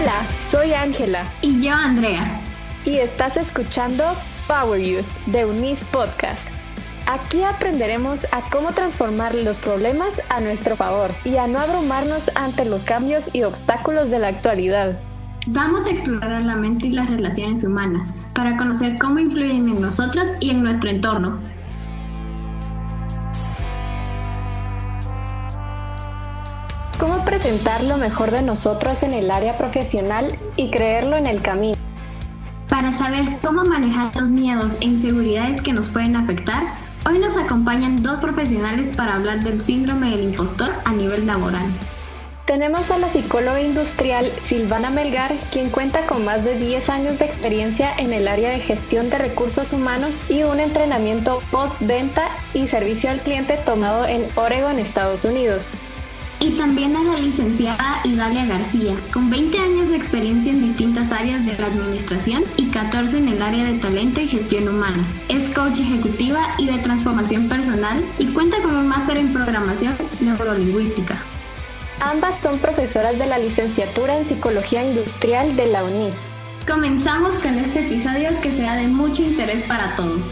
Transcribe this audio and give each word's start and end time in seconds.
Hola, 0.00 0.26
soy 0.50 0.72
Ángela. 0.72 1.24
Y 1.42 1.60
yo, 1.62 1.74
Andrea. 1.74 2.40
Y 2.86 2.96
estás 2.96 3.36
escuchando 3.36 4.02
Power 4.48 4.80
Youth 4.80 5.04
de 5.26 5.44
Unis 5.44 5.84
Podcast. 5.92 6.48
Aquí 7.06 7.42
aprenderemos 7.42 8.26
a 8.32 8.40
cómo 8.50 8.72
transformar 8.72 9.34
los 9.34 9.58
problemas 9.58 10.22
a 10.30 10.40
nuestro 10.40 10.74
favor 10.74 11.10
y 11.26 11.36
a 11.36 11.46
no 11.46 11.58
abrumarnos 11.58 12.30
ante 12.34 12.64
los 12.64 12.86
cambios 12.86 13.28
y 13.34 13.42
obstáculos 13.42 14.08
de 14.08 14.20
la 14.20 14.28
actualidad. 14.28 14.98
Vamos 15.48 15.84
a 15.84 15.90
explorar 15.90 16.42
la 16.42 16.56
mente 16.56 16.86
y 16.86 16.92
las 16.92 17.10
relaciones 17.10 17.62
humanas 17.62 18.14
para 18.34 18.56
conocer 18.56 18.96
cómo 18.98 19.18
influyen 19.18 19.68
en 19.68 19.82
nosotros 19.82 20.24
y 20.40 20.48
en 20.48 20.62
nuestro 20.62 20.88
entorno. 20.88 21.38
Cómo 27.00 27.24
presentar 27.24 27.82
lo 27.82 27.96
mejor 27.96 28.30
de 28.30 28.42
nosotros 28.42 29.02
en 29.02 29.14
el 29.14 29.30
área 29.30 29.56
profesional 29.56 30.28
y 30.56 30.70
creerlo 30.70 31.16
en 31.16 31.26
el 31.26 31.40
camino. 31.40 31.78
Para 32.68 32.92
saber 32.92 33.38
cómo 33.42 33.64
manejar 33.64 34.14
los 34.14 34.30
miedos 34.30 34.74
e 34.80 34.84
inseguridades 34.84 35.62
que 35.62 35.72
nos 35.72 35.88
pueden 35.88 36.14
afectar, 36.14 36.62
hoy 37.06 37.18
nos 37.18 37.34
acompañan 37.38 38.02
dos 38.02 38.20
profesionales 38.20 38.94
para 38.94 39.14
hablar 39.14 39.42
del 39.42 39.62
síndrome 39.62 40.10
del 40.10 40.24
impostor 40.24 40.70
a 40.84 40.92
nivel 40.92 41.26
laboral. 41.26 41.72
Tenemos 42.44 42.90
a 42.90 42.98
la 42.98 43.08
psicóloga 43.08 43.62
industrial 43.62 44.26
Silvana 44.40 44.90
Melgar, 44.90 45.32
quien 45.50 45.70
cuenta 45.70 46.04
con 46.06 46.24
más 46.24 46.44
de 46.44 46.58
10 46.58 46.90
años 46.90 47.18
de 47.18 47.24
experiencia 47.24 47.94
en 47.96 48.12
el 48.12 48.28
área 48.28 48.50
de 48.50 48.60
gestión 48.60 49.08
de 49.08 49.18
recursos 49.18 49.72
humanos 49.72 50.20
y 50.28 50.42
un 50.42 50.60
entrenamiento 50.60 51.40
post-venta 51.50 52.28
y 52.52 52.68
servicio 52.68 53.08
al 53.08 53.20
cliente 53.20 53.56
tomado 53.56 54.06
en 54.06 54.26
Oregon, 54.36 54.78
Estados 54.78 55.24
Unidos. 55.24 55.72
Y 56.42 56.52
también 56.52 56.96
a 56.96 57.02
la 57.04 57.18
licenciada 57.18 58.00
Idalia 58.02 58.46
García, 58.46 58.96
con 59.12 59.28
20 59.28 59.58
años 59.58 59.88
de 59.90 59.96
experiencia 59.96 60.52
en 60.52 60.62
distintas 60.62 61.12
áreas 61.12 61.44
de 61.44 61.56
la 61.58 61.66
administración 61.66 62.44
y 62.56 62.66
14 62.68 63.18
en 63.18 63.28
el 63.28 63.42
área 63.42 63.64
de 63.64 63.78
talento 63.78 64.22
y 64.22 64.28
gestión 64.28 64.66
humana. 64.68 65.04
Es 65.28 65.54
coach 65.54 65.78
ejecutiva 65.78 66.40
y 66.56 66.66
de 66.66 66.78
transformación 66.78 67.46
personal 67.46 68.02
y 68.18 68.26
cuenta 68.28 68.62
con 68.62 68.74
un 68.74 68.88
máster 68.88 69.18
en 69.18 69.34
programación 69.34 69.94
neurolingüística. 70.20 71.16
Ambas 72.00 72.40
son 72.42 72.58
profesoras 72.58 73.18
de 73.18 73.26
la 73.26 73.38
licenciatura 73.38 74.18
en 74.18 74.24
Psicología 74.24 74.82
Industrial 74.82 75.54
de 75.54 75.66
la 75.66 75.84
UNIS. 75.84 76.16
Comenzamos 76.66 77.36
con 77.36 77.58
este 77.58 77.80
episodio 77.80 78.30
que 78.40 78.50
será 78.50 78.76
de 78.76 78.86
mucho 78.86 79.22
interés 79.22 79.62
para 79.64 79.94
todos. 79.96 80.22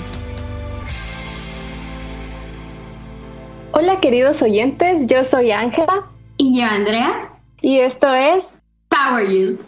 Hola 3.81 4.01
queridos 4.01 4.43
oyentes, 4.43 5.07
yo 5.07 5.23
soy 5.23 5.53
Ángela. 5.53 6.11
Y 6.37 6.59
yo 6.59 6.67
Andrea. 6.67 7.31
Y 7.63 7.79
esto 7.79 8.13
es 8.13 8.61
Power 8.89 9.31
You. 9.31 9.59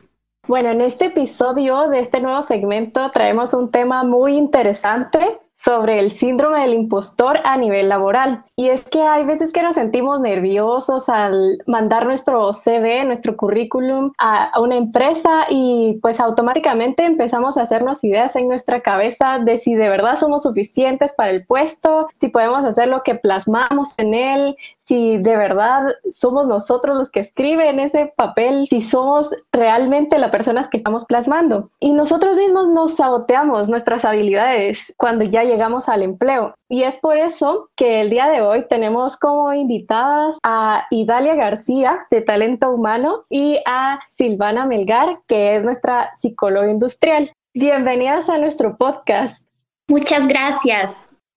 Bueno, 0.48 0.70
en 0.70 0.80
este 0.80 1.04
episodio 1.04 1.88
de 1.88 2.00
este 2.00 2.18
nuevo 2.18 2.42
segmento 2.42 3.08
traemos 3.12 3.54
un 3.54 3.70
tema 3.70 4.02
muy 4.02 4.36
interesante 4.36 5.38
sobre 5.62 5.98
el 5.98 6.10
síndrome 6.10 6.60
del 6.60 6.72
impostor 6.72 7.38
a 7.44 7.56
nivel 7.58 7.90
laboral. 7.90 8.44
Y 8.56 8.70
es 8.70 8.82
que 8.84 9.02
hay 9.02 9.26
veces 9.26 9.52
que 9.52 9.62
nos 9.62 9.74
sentimos 9.74 10.18
nerviosos 10.20 11.10
al 11.10 11.58
mandar 11.66 12.06
nuestro 12.06 12.50
CV, 12.52 13.04
nuestro 13.04 13.36
currículum 13.36 14.12
a, 14.16 14.58
una 14.58 14.76
empresa 14.76 15.46
y 15.50 15.98
pues 16.00 16.18
automáticamente 16.18 17.04
empezamos 17.04 17.58
a 17.58 17.62
hacernos 17.62 18.02
ideas 18.04 18.36
en 18.36 18.48
nuestra 18.48 18.80
cabeza 18.80 19.38
de 19.38 19.58
si 19.58 19.74
de 19.74 19.90
verdad 19.90 20.16
somos 20.16 20.44
suficientes 20.44 21.12
para 21.12 21.30
el 21.30 21.44
puesto, 21.44 22.08
si 22.14 22.28
podemos 22.28 22.64
hacer 22.64 22.88
lo 22.88 23.02
que 23.02 23.16
plasmamos 23.16 23.98
en 23.98 24.14
él, 24.14 24.56
si 24.90 25.18
de 25.18 25.36
verdad 25.36 25.84
somos 26.08 26.48
nosotros 26.48 26.96
los 26.96 27.12
que 27.12 27.20
escriben 27.20 27.78
ese 27.78 28.12
papel, 28.16 28.66
si 28.66 28.80
somos 28.80 29.32
realmente 29.52 30.18
las 30.18 30.32
personas 30.32 30.66
que 30.66 30.78
estamos 30.78 31.04
plasmando. 31.04 31.70
Y 31.78 31.92
nosotros 31.92 32.34
mismos 32.34 32.70
nos 32.70 32.96
saboteamos 32.96 33.68
nuestras 33.68 34.04
habilidades 34.04 34.92
cuando 34.96 35.24
ya 35.24 35.44
llegamos 35.44 35.88
al 35.88 36.02
empleo. 36.02 36.54
Y 36.68 36.82
es 36.82 36.96
por 36.96 37.16
eso 37.18 37.70
que 37.76 38.00
el 38.00 38.10
día 38.10 38.26
de 38.26 38.42
hoy 38.42 38.66
tenemos 38.66 39.16
como 39.16 39.54
invitadas 39.54 40.36
a 40.42 40.86
Idalia 40.90 41.36
García, 41.36 42.08
de 42.10 42.22
Talento 42.22 42.72
Humano, 42.72 43.20
y 43.30 43.58
a 43.66 44.00
Silvana 44.08 44.66
Melgar, 44.66 45.18
que 45.28 45.54
es 45.54 45.62
nuestra 45.62 46.10
psicóloga 46.16 46.68
industrial. 46.68 47.30
Bienvenidas 47.54 48.28
a 48.28 48.38
nuestro 48.38 48.76
podcast. 48.76 49.46
Muchas 49.86 50.26
gracias. 50.26 50.90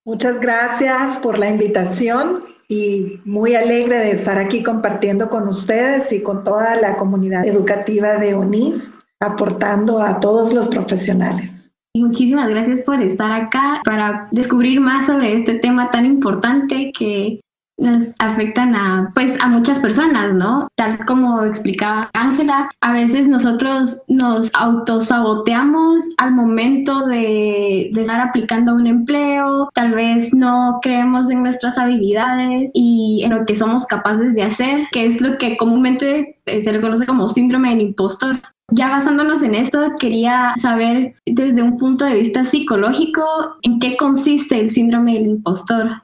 Muchas 0.06 0.40
gracias 0.40 1.20
por 1.20 1.38
la 1.38 1.50
invitación 1.50 2.53
y 2.68 3.20
muy 3.26 3.56
alegre 3.56 4.00
de 4.00 4.12
estar 4.12 4.38
aquí 4.38 4.64
compartiendo 4.64 5.30
con 5.30 5.48
ustedes 5.48 6.12
y 6.12 6.22
con 6.22 6.44
toda 6.44 6.76
la 6.76 6.98
comunidad 6.98 7.46
educativa 7.46 8.18
de 8.18 8.36
UNIS, 8.36 8.96
aportando 9.20 10.02
a 10.02 10.20
todos 10.20 10.54
los 10.54 10.68
profesionales. 10.68 11.70
Muchísimas 11.96 12.50
gracias 12.50 12.82
por 12.82 13.00
estar 13.02 13.32
acá 13.32 13.82
para 13.86 14.28
descubrir 14.32 14.80
más 14.80 15.06
sobre 15.06 15.36
este 15.36 15.60
tema 15.60 15.92
tan 15.92 16.06
importante 16.06 16.92
que 16.98 17.40
nos 17.78 18.14
afectan 18.20 18.76
a 18.76 19.12
pues 19.14 19.38
a 19.42 19.48
muchas 19.48 19.80
personas, 19.80 20.34
¿no? 20.34 20.68
Tal 20.76 21.06
como 21.06 21.44
explicaba 21.44 22.10
Ángela, 22.14 22.70
a 22.82 22.94
veces 22.94 23.28
nosotros 23.28 24.02
nos 24.08 24.52
autosaboteamos 24.54 26.04
al 26.18 26.34
momento 26.34 27.06
de, 27.08 27.90
de, 27.94 28.02
estar 28.02 28.20
aplicando 28.20 28.76
un 28.76 28.88
empleo, 28.88 29.70
tal 29.74 29.94
vez 29.94 30.34
no 30.34 30.80
creemos 30.82 31.30
en 31.30 31.44
nuestras 31.44 31.78
habilidades 31.78 32.72
y 32.74 33.22
en 33.24 33.32
lo 33.32 33.46
que 33.46 33.56
somos 33.56 33.86
capaces 33.86 34.34
de 34.34 34.44
hacer, 34.44 34.88
que 34.92 35.06
es 35.06 35.22
lo 35.22 35.38
que 35.38 35.58
comúnmente 35.58 36.38
eh, 36.46 36.64
se 36.64 36.72
le 36.72 36.82
conoce 36.82 37.06
como 37.06 37.30
síndrome 37.30 37.70
del 37.70 37.82
impostor. 37.82 38.42
Ya 38.72 38.90
basándonos 38.90 39.44
en 39.44 39.56
esto, 39.56 39.94
quería 40.00 40.54
saber 40.58 41.16
desde 41.26 41.62
un 41.62 41.78
punto 41.78 42.06
de 42.06 42.16
vista 42.16 42.46
psicológico 42.46 43.24
en 43.62 43.80
qué 43.80 43.98
consiste 43.98 44.60
el 44.60 44.70
síndrome 44.70 45.14
del 45.14 45.28
impostor. 45.28 46.02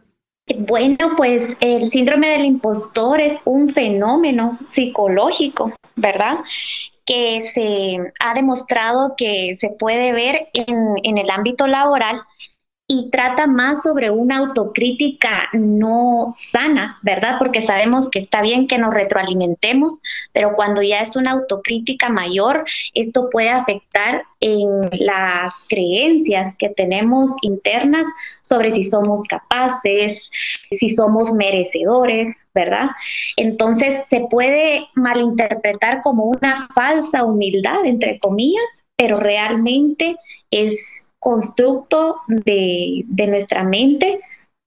Bueno, 0.57 1.15
pues 1.15 1.55
el 1.59 1.89
síndrome 1.89 2.29
del 2.29 2.45
impostor 2.45 3.21
es 3.21 3.41
un 3.45 3.69
fenómeno 3.69 4.57
psicológico, 4.67 5.71
¿verdad? 5.95 6.39
que 7.09 7.41
se 7.41 7.97
ha 8.19 8.35
demostrado 8.35 9.15
que 9.17 9.55
se 9.55 9.71
puede 9.71 10.13
ver 10.13 10.49
en, 10.53 10.77
en 11.01 11.17
el 11.17 11.31
ámbito 11.31 11.65
laboral 11.65 12.21
y 12.91 13.11
trata 13.11 13.45
más 13.45 13.83
sobre 13.83 14.09
una 14.09 14.39
autocrítica 14.39 15.47
no 15.53 16.25
sana, 16.51 16.97
¿verdad? 17.03 17.35
Porque 17.37 17.61
sabemos 17.61 18.09
que 18.09 18.17
está 18.17 18.41
bien 18.41 18.65
que 18.65 18.79
nos 18.79 18.91
retroalimentemos, 18.91 20.01
pero 20.33 20.55
cuando 20.55 20.81
ya 20.81 20.99
es 21.01 21.15
una 21.15 21.33
autocrítica 21.33 22.09
mayor, 22.09 22.65
esto 22.95 23.29
puede 23.29 23.51
afectar 23.51 24.23
en 24.39 24.89
las 24.91 25.53
creencias 25.69 26.55
que 26.57 26.69
tenemos 26.69 27.29
internas 27.43 28.07
sobre 28.41 28.71
si 28.71 28.83
somos 28.83 29.21
capaces, 29.25 30.31
si 30.71 30.89
somos 30.95 31.31
merecedores, 31.33 32.35
¿verdad? 32.55 32.89
Entonces 33.37 34.01
se 34.09 34.21
puede 34.31 34.87
malinterpretar 34.95 36.01
como 36.01 36.23
una 36.23 36.67
falsa 36.73 37.23
humildad, 37.23 37.85
entre 37.85 38.17
comillas, 38.17 38.83
pero 38.95 39.19
realmente 39.19 40.15
es 40.49 41.08
constructo 41.19 42.21
de, 42.27 43.05
nuestra 43.27 43.63
mente 43.63 44.19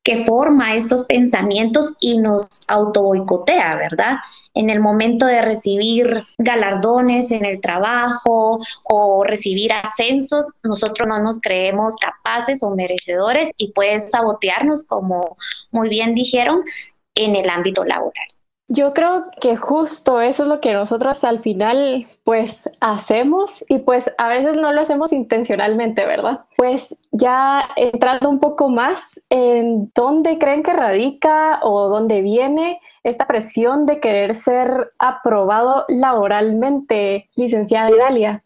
que 0.05 0.25
forma 0.25 0.75
estos 0.75 1.07
pensamientos 1.07 1.97
y 2.01 2.19
nos 2.19 2.65
auto 2.67 3.03
boicotea, 3.03 3.77
¿verdad? 3.77 4.17
En 4.53 4.69
el 4.69 4.81
momento 4.81 5.27
de 5.27 5.43
recibir 5.43 6.25
galardones 6.39 7.31
en 7.31 7.45
el 7.45 7.61
trabajo 7.61 8.59
o 8.83 9.23
recibir 9.23 9.73
ascensos, 9.73 10.59
nosotros 10.65 11.09
no 11.09 11.21
nos 11.21 11.39
creemos 11.39 11.95
capaces 11.97 12.65
o 12.65 12.75
merecedores 12.75 13.53
y 13.57 13.71
puede 13.73 14.01
sabotearnos, 14.01 14.85
como 14.89 15.37
muy 15.71 15.89
bien 15.89 16.15
dijeron, 16.15 16.63
en 17.15 17.37
el 17.37 17.49
ámbito 17.49 17.85
laboral. 17.85 18.32
Yo 18.75 18.95
creo 18.95 19.27
que 19.39 19.55
justo 19.55 20.23
eso 20.23 20.45
es 20.45 20.49
lo 20.49 20.63
que 20.63 20.73
nosotros 20.73 21.25
al 21.25 21.41
final 21.41 22.07
pues 22.25 22.71
hacemos 22.81 23.63
y 23.69 23.81
pues 23.81 24.11
a 24.17 24.29
veces 24.29 24.57
no 24.57 24.73
lo 24.73 24.81
hacemos 24.81 25.13
intencionalmente, 25.13 26.07
¿verdad? 26.07 26.47
Pues 26.57 26.97
ya 27.11 27.69
entrando 27.77 28.31
un 28.31 28.41
poco 28.41 28.71
más 28.71 29.21
en 29.29 29.93
dónde 29.95 30.39
creen 30.39 30.63
que 30.63 30.73
radica 30.73 31.61
o 31.63 31.91
dónde 31.91 32.23
viene 32.23 32.81
esta 33.05 33.27
presión 33.27 33.85
de 33.85 34.01
querer 34.01 34.35
ser 34.35 34.93
aprobado 34.99 35.85
laboralmente, 35.89 37.29
licenciada 37.37 37.91
Idalia. 37.91 38.43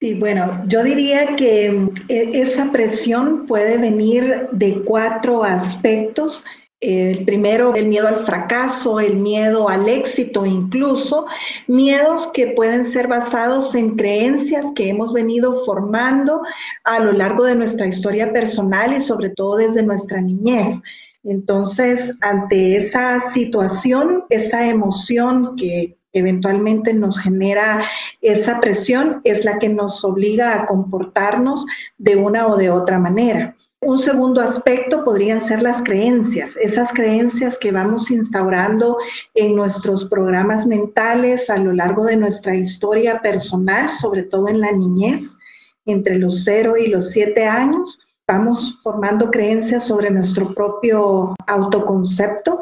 Sí, 0.00 0.14
bueno, 0.14 0.64
yo 0.66 0.82
diría 0.82 1.36
que 1.36 1.66
eh, 2.08 2.30
esa 2.34 2.72
presión 2.72 3.46
puede 3.46 3.78
venir 3.78 4.48
de 4.50 4.82
cuatro 4.82 5.44
aspectos 5.44 6.44
el 6.80 7.24
primero, 7.24 7.74
el 7.74 7.86
miedo 7.86 8.08
al 8.08 8.18
fracaso, 8.18 9.00
el 9.00 9.16
miedo 9.16 9.68
al 9.68 9.88
éxito 9.88 10.44
incluso, 10.44 11.26
miedos 11.66 12.28
que 12.34 12.48
pueden 12.48 12.84
ser 12.84 13.08
basados 13.08 13.74
en 13.74 13.96
creencias 13.96 14.66
que 14.74 14.88
hemos 14.88 15.12
venido 15.12 15.64
formando 15.64 16.42
a 16.84 17.00
lo 17.00 17.12
largo 17.12 17.44
de 17.44 17.54
nuestra 17.54 17.86
historia 17.86 18.32
personal 18.32 18.92
y 18.94 19.00
sobre 19.00 19.30
todo 19.30 19.56
desde 19.56 19.82
nuestra 19.82 20.20
niñez. 20.20 20.82
Entonces, 21.22 22.12
ante 22.20 22.76
esa 22.76 23.18
situación, 23.20 24.24
esa 24.28 24.66
emoción 24.66 25.56
que 25.56 25.96
eventualmente 26.12 26.92
nos 26.92 27.18
genera 27.18 27.86
esa 28.20 28.60
presión 28.60 29.20
es 29.24 29.44
la 29.44 29.58
que 29.58 29.68
nos 29.68 30.04
obliga 30.04 30.54
a 30.54 30.66
comportarnos 30.66 31.66
de 31.96 32.16
una 32.16 32.46
o 32.46 32.56
de 32.56 32.70
otra 32.70 32.98
manera. 32.98 33.56
Un 33.80 33.98
segundo 33.98 34.40
aspecto 34.40 35.04
podrían 35.04 35.40
ser 35.40 35.62
las 35.62 35.82
creencias, 35.82 36.56
esas 36.56 36.90
creencias 36.90 37.58
que 37.58 37.70
vamos 37.70 38.10
instaurando 38.10 38.96
en 39.34 39.54
nuestros 39.54 40.06
programas 40.06 40.66
mentales 40.66 41.50
a 41.50 41.58
lo 41.58 41.72
largo 41.72 42.04
de 42.04 42.16
nuestra 42.16 42.56
historia 42.56 43.20
personal, 43.20 43.90
sobre 43.90 44.22
todo 44.22 44.48
en 44.48 44.60
la 44.60 44.72
niñez, 44.72 45.36
entre 45.84 46.18
los 46.18 46.44
0 46.44 46.78
y 46.78 46.86
los 46.86 47.10
7 47.10 47.44
años. 47.44 48.00
Vamos 48.26 48.80
formando 48.82 49.30
creencias 49.30 49.86
sobre 49.86 50.10
nuestro 50.10 50.54
propio 50.54 51.34
autoconcepto 51.46 52.60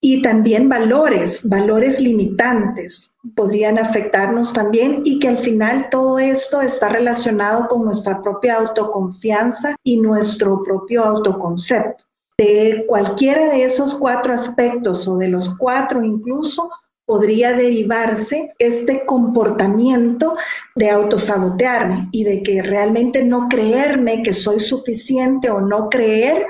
y 0.00 0.22
también 0.22 0.68
valores, 0.68 1.48
valores 1.48 2.00
limitantes 2.00 3.09
podrían 3.34 3.78
afectarnos 3.78 4.52
también 4.52 5.02
y 5.04 5.18
que 5.18 5.28
al 5.28 5.38
final 5.38 5.88
todo 5.90 6.18
esto 6.18 6.60
está 6.60 6.88
relacionado 6.88 7.68
con 7.68 7.84
nuestra 7.84 8.22
propia 8.22 8.56
autoconfianza 8.56 9.76
y 9.82 10.00
nuestro 10.00 10.62
propio 10.62 11.04
autoconcepto. 11.04 12.04
De 12.38 12.84
cualquiera 12.88 13.50
de 13.50 13.64
esos 13.64 13.94
cuatro 13.94 14.32
aspectos 14.32 15.06
o 15.06 15.18
de 15.18 15.28
los 15.28 15.54
cuatro 15.58 16.02
incluso 16.02 16.70
podría 17.10 17.52
derivarse 17.52 18.54
este 18.60 19.04
comportamiento 19.04 20.34
de 20.76 20.90
autosabotearme 20.90 22.08
y 22.12 22.22
de 22.22 22.42
que 22.42 22.62
realmente 22.62 23.24
no 23.24 23.48
creerme 23.48 24.22
que 24.22 24.32
soy 24.32 24.60
suficiente 24.60 25.50
o 25.50 25.60
no 25.60 25.88
creer 25.88 26.46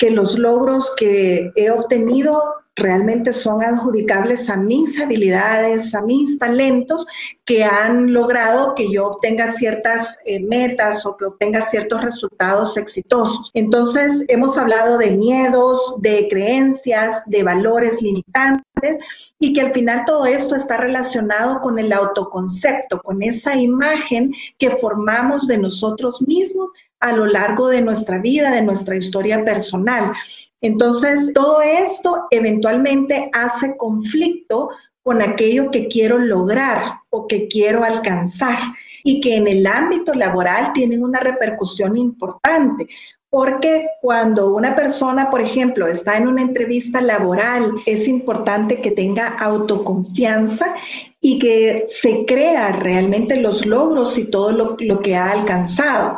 que 0.00 0.10
los 0.10 0.38
logros 0.38 0.90
que 0.96 1.52
he 1.56 1.70
obtenido 1.70 2.42
realmente 2.74 3.34
son 3.34 3.62
adjudicables 3.62 4.48
a 4.48 4.56
mis 4.56 4.98
habilidades, 4.98 5.94
a 5.94 6.00
mis 6.00 6.38
talentos 6.38 7.06
que 7.44 7.64
han 7.64 8.10
logrado 8.10 8.74
que 8.74 8.90
yo 8.90 9.08
obtenga 9.08 9.52
ciertas 9.52 10.18
eh, 10.24 10.40
metas 10.40 11.04
o 11.04 11.18
que 11.18 11.26
obtenga 11.26 11.68
ciertos 11.68 12.02
resultados 12.02 12.78
exitosos. 12.78 13.50
Entonces, 13.52 14.24
hemos 14.28 14.56
hablado 14.56 14.96
de 14.96 15.10
miedos, 15.10 15.96
de 16.00 16.28
creencias, 16.30 17.22
de 17.26 17.42
valores 17.42 18.00
limitantes 18.00 19.04
y 19.38 19.52
que 19.52 19.60
al 19.60 19.74
final 19.74 20.04
todo 20.06 20.24
esto 20.24 20.54
está 20.54 20.78
relacionado 20.78 21.60
con 21.60 21.78
el 21.78 21.92
autoconcepto, 21.92 23.02
con 23.02 23.22
esa 23.22 23.54
imagen 23.54 24.32
que 24.56 24.70
formamos 24.70 25.46
de 25.46 25.58
nosotros 25.58 26.22
mismos 26.22 26.70
a 27.00 27.12
lo 27.12 27.26
largo 27.26 27.68
de 27.68 27.80
nuestra 27.80 28.18
vida, 28.18 28.50
de 28.52 28.62
nuestra 28.62 28.96
historia 28.96 29.44
personal. 29.44 30.12
Entonces, 30.60 31.32
todo 31.34 31.62
esto 31.62 32.26
eventualmente 32.30 33.30
hace 33.32 33.76
conflicto 33.76 34.70
con 35.02 35.22
aquello 35.22 35.70
que 35.70 35.88
quiero 35.88 36.18
lograr 36.18 37.00
o 37.08 37.26
que 37.26 37.48
quiero 37.48 37.82
alcanzar 37.82 38.58
y 39.02 39.20
que 39.22 39.36
en 39.36 39.48
el 39.48 39.66
ámbito 39.66 40.12
laboral 40.12 40.72
tienen 40.74 41.02
una 41.02 41.20
repercusión 41.20 41.96
importante. 41.96 42.86
Porque 43.30 43.86
cuando 44.02 44.52
una 44.54 44.74
persona, 44.74 45.30
por 45.30 45.40
ejemplo, 45.40 45.86
está 45.86 46.18
en 46.18 46.26
una 46.26 46.42
entrevista 46.42 47.00
laboral, 47.00 47.72
es 47.86 48.08
importante 48.08 48.80
que 48.82 48.90
tenga 48.90 49.28
autoconfianza 49.28 50.74
y 51.20 51.38
que 51.38 51.84
se 51.86 52.24
crea 52.26 52.72
realmente 52.72 53.36
los 53.36 53.64
logros 53.64 54.18
y 54.18 54.24
todo 54.24 54.50
lo, 54.50 54.76
lo 54.80 55.00
que 55.00 55.16
ha 55.16 55.30
alcanzado 55.30 56.16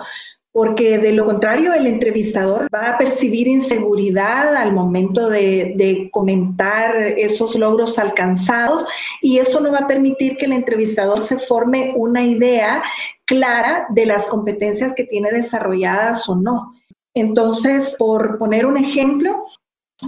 porque 0.52 0.98
de 0.98 1.12
lo 1.12 1.24
contrario 1.24 1.72
el 1.72 1.86
entrevistador 1.86 2.68
va 2.72 2.90
a 2.90 2.98
percibir 2.98 3.48
inseguridad 3.48 4.54
al 4.54 4.72
momento 4.72 5.30
de, 5.30 6.10
comentar 6.12 6.94
esos 6.96 7.54
logros 7.54 7.98
alcanzados 7.98 8.84
y 9.22 9.38
eso 9.38 9.60
no 9.60 9.72
va 9.72 9.80
a 9.80 9.86
permitir 9.86 10.36
que 10.36 10.44
el 10.44 10.52
entrevistador 10.52 11.20
se 11.20 11.38
forme 11.38 11.94
una 11.96 12.22
idea 12.22 12.82
clara 13.24 13.86
de 13.90 14.04
las 14.04 14.26
competencias 14.26 14.92
que 14.94 15.04
tiene 15.04 15.30
desarrolladas 15.30 16.28
o 16.28 16.36
no. 16.36 16.74
Entonces, 17.14 17.96
por 17.98 18.38
poner 18.38 18.66
un 18.66 18.76
ejemplo, 18.76 19.46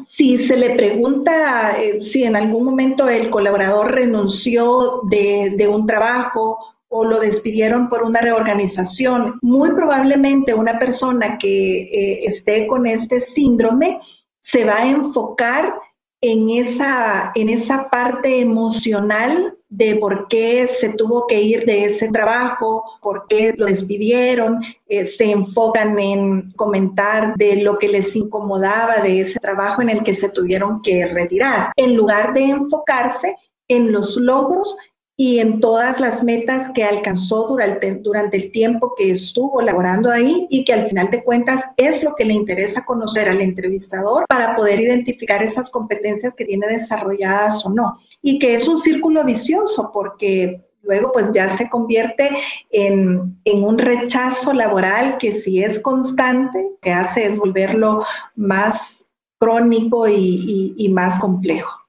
si 0.02 0.36
se 0.36 0.56
le 0.56 0.74
pregunta 0.74 1.80
eh, 1.80 2.02
si 2.02 2.24
en 2.24 2.36
algún 2.36 2.64
momento 2.64 3.08
el 3.08 3.30
colaborador 3.30 3.92
renunció 3.92 5.00
de, 5.08 5.54
de 5.56 5.68
un 5.68 5.86
trabajo 5.86 6.73
o 6.96 7.04
lo 7.04 7.18
despidieron 7.18 7.88
por 7.88 8.04
una 8.04 8.20
reorganización. 8.20 9.40
Muy 9.42 9.72
probablemente 9.72 10.54
una 10.54 10.78
persona 10.78 11.38
que 11.38 11.82
eh, 11.82 12.20
esté 12.24 12.68
con 12.68 12.86
este 12.86 13.18
síndrome 13.18 14.00
se 14.38 14.64
va 14.64 14.76
a 14.76 14.86
enfocar 14.88 15.74
en 16.20 16.50
esa, 16.50 17.32
en 17.34 17.48
esa 17.48 17.90
parte 17.90 18.40
emocional 18.40 19.58
de 19.68 19.96
por 19.96 20.28
qué 20.28 20.68
se 20.68 20.90
tuvo 20.90 21.26
que 21.26 21.42
ir 21.42 21.64
de 21.64 21.86
ese 21.86 22.10
trabajo, 22.10 22.84
por 23.02 23.26
qué 23.28 23.52
lo 23.56 23.66
despidieron, 23.66 24.62
eh, 24.86 25.04
se 25.04 25.32
enfocan 25.32 25.98
en 25.98 26.52
comentar 26.52 27.34
de 27.34 27.56
lo 27.56 27.76
que 27.76 27.88
les 27.88 28.14
incomodaba 28.14 28.98
de 28.98 29.22
ese 29.22 29.40
trabajo 29.40 29.82
en 29.82 29.90
el 29.90 30.04
que 30.04 30.14
se 30.14 30.28
tuvieron 30.28 30.80
que 30.80 31.08
retirar, 31.08 31.72
en 31.74 31.96
lugar 31.96 32.34
de 32.34 32.44
enfocarse 32.44 33.36
en 33.66 33.90
los 33.90 34.16
logros 34.16 34.76
y 35.16 35.38
en 35.38 35.60
todas 35.60 36.00
las 36.00 36.24
metas 36.24 36.70
que 36.70 36.82
alcanzó 36.82 37.46
durante, 37.46 38.00
el 38.32 38.50
tiempo 38.50 38.94
que 38.96 39.12
estuvo 39.12 39.62
laborando 39.62 40.10
ahí 40.10 40.46
y 40.50 40.64
que 40.64 40.72
al 40.72 40.88
final 40.88 41.10
de 41.10 41.22
cuentas 41.22 41.62
es 41.76 42.02
lo 42.02 42.16
que 42.16 42.24
le 42.24 42.34
interesa 42.34 42.84
conocer 42.84 43.28
al 43.28 43.40
entrevistador 43.40 44.24
para 44.28 44.56
poder 44.56 44.80
identificar 44.80 45.42
esas 45.42 45.70
competencias 45.70 46.34
que 46.34 46.44
tiene 46.44 46.66
desarrolladas 46.66 47.64
o 47.64 47.70
no. 47.70 48.00
Y 48.22 48.40
que 48.40 48.54
es 48.54 48.66
un 48.66 48.78
círculo 48.78 49.24
vicioso 49.24 49.90
porque 49.92 50.64
luego 50.82 51.12
pues 51.12 51.30
ya 51.32 51.48
se 51.48 51.70
convierte 51.70 52.30
en, 52.70 53.38
un 53.44 53.78
rechazo 53.78 54.52
laboral 54.52 55.18
que 55.18 55.32
si 55.32 55.62
es 55.62 55.78
constante, 55.78 56.70
que 56.82 56.90
hace 56.90 57.26
es 57.26 57.38
volverlo 57.38 58.04
más 58.34 59.06
crónico 59.38 60.08
y 60.08 60.88
más 60.92 61.20
complejo. 61.20 61.83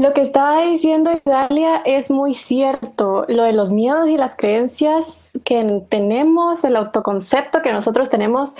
Lo 0.00 0.14
que 0.14 0.22
estaba 0.22 0.62
diciendo 0.62 1.12
Italia 1.12 1.82
es 1.84 2.10
muy 2.10 2.32
cierto. 2.32 3.26
Lo 3.28 3.42
de 3.42 3.52
los 3.52 3.70
miedos 3.70 4.08
y 4.08 4.16
las 4.16 4.34
creencias 4.34 5.38
que 5.44 5.84
tenemos, 5.90 6.64
el 6.64 6.76
autoconcepto 6.76 7.60
que 7.60 7.70
nosotros 7.70 8.08
tenemos, 8.08 8.54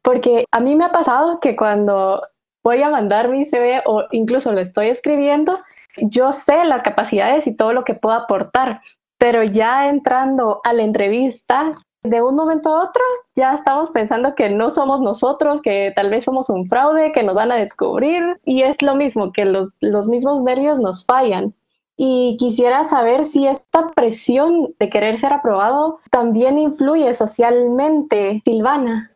porque 0.00 0.46
a 0.50 0.58
mí 0.58 0.74
me 0.74 0.86
ha 0.86 0.92
pasado 0.92 1.38
que 1.38 1.54
cuando 1.54 2.22
voy 2.64 2.80
a 2.80 2.88
mandar 2.88 3.28
mi 3.28 3.44
CV 3.44 3.82
o 3.84 4.04
incluso 4.10 4.52
lo 4.52 4.60
estoy 4.60 4.88
escribiendo, 4.88 5.60
yo 5.98 6.32
sé 6.32 6.64
las 6.64 6.82
capacidades 6.82 7.46
y 7.46 7.54
todo 7.54 7.74
lo 7.74 7.84
que 7.84 7.92
puedo 7.92 8.16
aportar, 8.16 8.80
pero 9.18 9.42
ya 9.42 9.90
entrando 9.90 10.62
a 10.64 10.72
la 10.72 10.82
entrevista, 10.82 11.72
de 12.06 12.22
un 12.22 12.36
momento 12.36 12.74
a 12.74 12.84
otro 12.84 13.02
ya 13.34 13.54
estamos 13.54 13.90
pensando 13.90 14.34
que 14.34 14.48
no 14.50 14.70
somos 14.70 15.00
nosotros, 15.00 15.60
que 15.62 15.92
tal 15.94 16.10
vez 16.10 16.24
somos 16.24 16.48
un 16.50 16.68
fraude, 16.68 17.12
que 17.12 17.22
nos 17.22 17.34
van 17.34 17.52
a 17.52 17.56
descubrir 17.56 18.40
y 18.44 18.62
es 18.62 18.82
lo 18.82 18.94
mismo, 18.94 19.32
que 19.32 19.44
los, 19.44 19.74
los 19.80 20.08
mismos 20.08 20.42
nervios 20.42 20.78
nos 20.78 21.04
fallan. 21.04 21.54
Y 21.98 22.36
quisiera 22.38 22.84
saber 22.84 23.24
si 23.24 23.46
esta 23.46 23.90
presión 23.92 24.74
de 24.78 24.90
querer 24.90 25.18
ser 25.18 25.32
aprobado 25.32 25.98
también 26.10 26.58
influye 26.58 27.12
socialmente, 27.14 28.42
Silvana. 28.44 29.15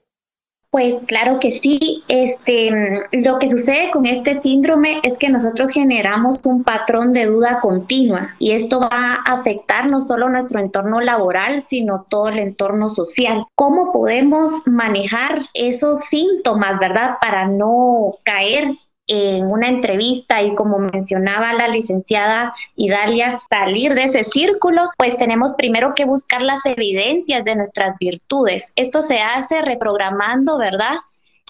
Pues 0.71 1.03
claro 1.07 1.41
que 1.41 1.51
sí. 1.51 2.05
Este, 2.07 2.71
lo 3.13 3.39
que 3.41 3.51
sucede 3.51 3.91
con 3.91 4.07
este 4.07 4.37
síndrome 4.37 5.01
es 5.03 5.19
que 5.19 5.29
nosotros 5.29 5.71
generamos 5.71 6.41
un 6.45 6.63
patrón 6.63 7.13
de 7.13 7.27
duda 7.27 7.59
continua 7.61 8.37
y 8.39 8.53
esto 8.53 8.79
va 8.79 8.89
a 9.27 9.33
afectar 9.33 9.91
no 9.91 10.01
solo 10.01 10.29
nuestro 10.29 10.61
entorno 10.61 11.01
laboral, 11.01 11.63
sino 11.63 12.07
todo 12.09 12.29
el 12.29 12.39
entorno 12.39 12.89
social. 12.89 13.45
¿Cómo 13.57 13.93
podemos 13.93 14.53
manejar 14.67 15.41
esos 15.55 16.01
síntomas, 16.05 16.79
verdad, 16.79 17.17
para 17.21 17.49
no 17.49 18.11
caer 18.25 18.71
en 19.13 19.53
una 19.53 19.69
entrevista 19.69 20.41
y 20.41 20.55
como 20.55 20.79
mencionaba 20.79 21.53
la 21.53 21.67
licenciada 21.67 22.55
Idalia, 22.77 23.41
salir 23.51 23.95
de 23.95 24.05
ese 24.05 24.23
círculo, 24.23 24.89
pues 24.97 25.17
tenemos 25.17 25.55
primero 25.55 25.95
que 25.97 26.05
buscar 26.05 26.43
las 26.43 26.65
evidencias 26.65 27.45
de 27.45 27.57
nuestras 27.57 27.97
virtudes. 27.99 28.73
Esto 28.77 29.03
se 29.03 29.19
hace 29.19 29.63
reprogramando, 29.63 30.59
¿verdad? 30.59 30.99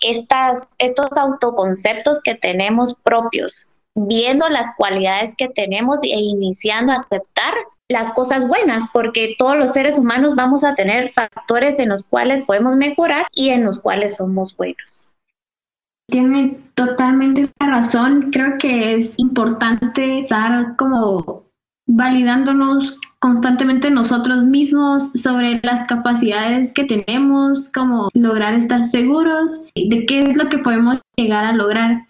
Estos 0.00 1.18
autoconceptos 1.18 2.20
que 2.24 2.34
tenemos 2.34 2.94
propios, 2.94 3.76
viendo 3.94 4.48
las 4.48 4.74
cualidades 4.74 5.34
que 5.36 5.48
tenemos 5.48 6.02
e 6.02 6.16
iniciando 6.16 6.92
a 6.92 6.96
aceptar 6.96 7.52
las 7.88 8.14
cosas 8.14 8.48
buenas, 8.48 8.84
porque 8.90 9.34
todos 9.36 9.58
los 9.58 9.74
seres 9.74 9.98
humanos 9.98 10.34
vamos 10.34 10.64
a 10.64 10.74
tener 10.74 11.12
factores 11.12 11.78
en 11.78 11.90
los 11.90 12.08
cuales 12.08 12.42
podemos 12.46 12.76
mejorar 12.76 13.26
y 13.32 13.50
en 13.50 13.64
los 13.64 13.80
cuales 13.82 14.16
somos 14.16 14.56
buenos. 14.56 15.09
Tiene 16.10 16.58
totalmente 16.74 17.42
esa 17.42 17.66
razón. 17.66 18.30
Creo 18.32 18.58
que 18.58 18.94
es 18.96 19.14
importante 19.18 20.20
estar 20.20 20.76
como 20.76 21.44
validándonos 21.86 22.98
constantemente 23.18 23.90
nosotros 23.90 24.44
mismos 24.44 25.10
sobre 25.14 25.60
las 25.62 25.86
capacidades 25.86 26.72
que 26.72 26.84
tenemos, 26.84 27.68
como 27.68 28.08
lograr 28.14 28.54
estar 28.54 28.84
seguros 28.84 29.60
de 29.74 30.06
qué 30.06 30.22
es 30.22 30.36
lo 30.36 30.48
que 30.48 30.58
podemos 30.58 31.00
llegar 31.16 31.44
a 31.44 31.52
lograr. 31.52 32.06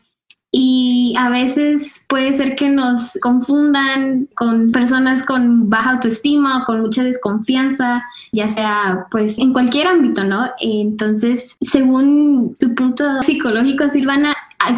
Y 0.53 0.90
a 1.17 1.29
veces 1.29 2.05
puede 2.09 2.35
ser 2.35 2.57
que 2.57 2.69
nos 2.69 3.19
confundan 3.23 4.29
con 4.37 4.71
personas 4.73 5.23
con 5.23 5.69
baja 5.71 5.93
autoestima 5.93 6.63
o 6.63 6.65
con 6.67 6.83
mucha 6.83 7.03
desconfianza, 7.03 8.03
ya 8.33 8.49
sea 8.49 9.07
pues 9.11 9.39
en 9.39 9.53
cualquier 9.53 9.87
ámbito, 9.87 10.25
¿no? 10.25 10.51
Entonces, 10.61 11.57
según 11.61 12.57
tu 12.59 12.75
punto 12.75 13.23
psicológico, 13.23 13.89
Silvana, 13.91 14.35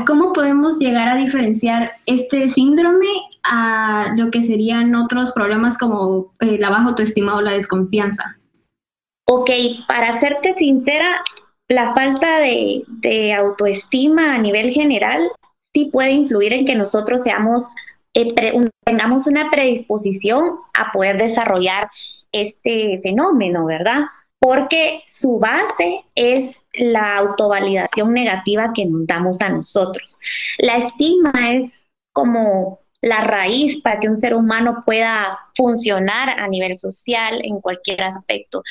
¿cómo 0.07 0.33
podemos 0.33 0.79
llegar 0.79 1.09
a 1.09 1.17
diferenciar 1.17 1.93
este 2.07 2.49
síndrome 2.49 3.09
a 3.43 4.15
lo 4.17 4.31
que 4.31 4.43
serían 4.43 4.95
otros 4.95 5.33
problemas 5.33 5.79
como 5.79 6.33
eh, 6.41 6.59
la 6.59 6.71
baja 6.71 6.89
autoestima 6.89 7.37
o 7.37 7.41
la 7.41 7.53
desconfianza? 7.53 8.37
Ok, 9.29 9.51
para 9.89 10.21
serte 10.21 10.55
sincera, 10.55 11.23
la 11.69 11.95
falta 11.95 12.39
de, 12.39 12.85
de 12.87 13.33
autoestima 13.33 14.35
a 14.35 14.39
nivel 14.39 14.71
general 14.71 15.31
sí 15.73 15.91
puede 15.93 16.13
influir 16.13 16.53
en 16.53 16.67
que 16.67 16.75
nosotros 16.75 17.23
seamos, 17.23 17.75
eh, 18.15 18.29
tengamos 18.85 19.27
una 19.27 19.51
predisposición 19.51 20.57
a 20.79 20.93
poder 20.93 21.19
desarrollar 21.19 21.89
este 22.31 23.01
fenómeno, 23.03 23.67
¿verdad? 23.67 24.03
Porque 24.39 25.03
su 25.09 25.39
base 25.39 26.05
es 26.15 26.61
la 26.75 27.17
autovalidación 27.19 28.13
negativa 28.13 28.73
que 28.75 28.87
nos 28.87 29.07
damos 29.07 29.41
a 29.41 29.49
nosotros. 29.49 30.19
La 30.59 30.79
estima 30.79 31.33
es 31.53 31.95
como 32.13 32.81
la 33.01 33.23
raíz 33.23 33.81
para 33.83 34.01
que 34.01 34.09
un 34.09 34.17
ser 34.17 34.35
humano 34.35 34.83
pueda 34.85 35.39
funcionar 35.57 36.41
a 36.41 36.49
nivel 36.49 36.77
social 36.77 37.41
en 37.45 37.61
cualquier 37.61 38.03
aspecto. 38.03 38.63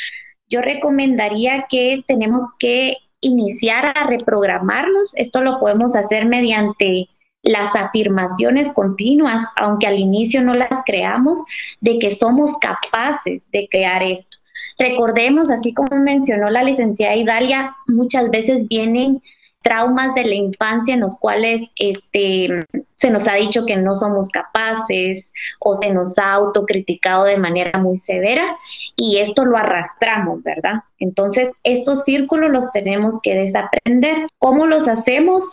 Yo 0.48 0.62
recomendaría 0.62 1.66
que 1.70 2.04
tenemos 2.08 2.44
que 2.60 2.98
iniciar 3.22 3.94
a 3.96 4.08
reprogramarnos. 4.08 5.16
Esto 5.16 5.42
lo 5.42 5.60
podemos 5.60 5.96
hacer 5.96 6.26
mediante 6.26 7.10
las 7.44 7.76
afirmaciones 7.76 8.72
continuas, 8.74 9.44
aunque 9.56 9.88
al 9.88 9.98
inicio 9.98 10.42
no 10.42 10.54
las 10.54 10.70
creamos, 10.86 11.40
de 11.80 11.98
que 12.00 12.16
somos 12.16 12.58
capaces 12.58 13.50
de 13.52 13.68
crear 13.70 14.04
esto. 14.04 14.38
Recordemos, 14.78 15.50
así 15.50 15.74
como 15.74 15.96
mencionó 16.00 16.50
la 16.50 16.64
licenciada 16.64 17.16
Idalia, 17.16 17.76
muchas 17.88 18.30
veces 18.30 18.68
vienen 18.68 19.22
traumas 19.62 20.14
de 20.16 20.26
la 20.26 20.36
infancia 20.36 20.94
en 20.94 21.02
los 21.02 21.20
cuales 21.20 21.72
este, 21.76 22.50
se 22.96 23.10
nos 23.10 23.28
ha 23.28 23.36
dicho 23.36 23.66
que 23.66 23.78
no 23.78 23.96
somos 23.96 24.30
capaces 24.30 25.34
o 25.60 25.76
se 25.76 25.92
nos 25.92 26.18
ha 26.18 26.34
autocriticado 26.34 27.26
de 27.26 27.38
manera 27.38 27.80
muy 27.80 27.98
severa 27.98 28.58
y 28.96 29.18
esto 29.18 29.46
lo 29.46 29.58
arrastramos, 29.58 30.44
¿verdad? 30.44 30.84
Entonces, 31.00 31.52
estos 31.64 32.04
círculos 32.04 32.52
los 32.52 32.72
tenemos 32.72 33.20
que 33.22 33.36
desaprender. 33.36 34.28
¿Cómo 34.40 34.68
los 34.68 34.88
hacemos? 34.88 35.44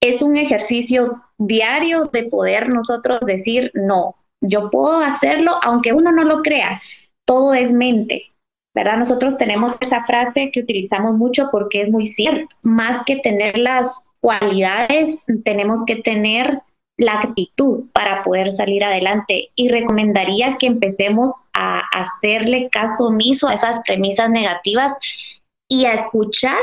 Es 0.00 0.22
un 0.22 0.36
ejercicio 0.36 1.22
diario 1.38 2.04
de 2.12 2.24
poder 2.24 2.72
nosotros 2.72 3.20
decir, 3.20 3.70
no, 3.74 4.16
yo 4.40 4.70
puedo 4.70 5.00
hacerlo 5.00 5.58
aunque 5.62 5.92
uno 5.92 6.12
no 6.12 6.24
lo 6.24 6.42
crea, 6.42 6.80
todo 7.24 7.54
es 7.54 7.72
mente. 7.72 8.32
¿Verdad? 8.78 8.96
Nosotros 8.96 9.36
tenemos 9.36 9.76
esa 9.80 10.04
frase 10.04 10.52
que 10.52 10.60
utilizamos 10.60 11.16
mucho 11.16 11.48
porque 11.50 11.82
es 11.82 11.90
muy 11.90 12.06
cierto. 12.06 12.54
Más 12.62 13.02
que 13.06 13.16
tener 13.16 13.58
las 13.58 14.04
cualidades, 14.20 15.18
tenemos 15.44 15.84
que 15.84 15.96
tener 15.96 16.60
la 16.96 17.14
actitud 17.14 17.86
para 17.92 18.22
poder 18.22 18.52
salir 18.52 18.84
adelante 18.84 19.48
y 19.56 19.68
recomendaría 19.68 20.58
que 20.58 20.68
empecemos 20.68 21.32
a 21.54 21.80
hacerle 21.92 22.68
caso 22.70 23.08
omiso 23.08 23.48
a 23.48 23.54
esas 23.54 23.80
premisas 23.80 24.30
negativas 24.30 24.96
y 25.66 25.86
a 25.86 25.94
escuchar 25.94 26.58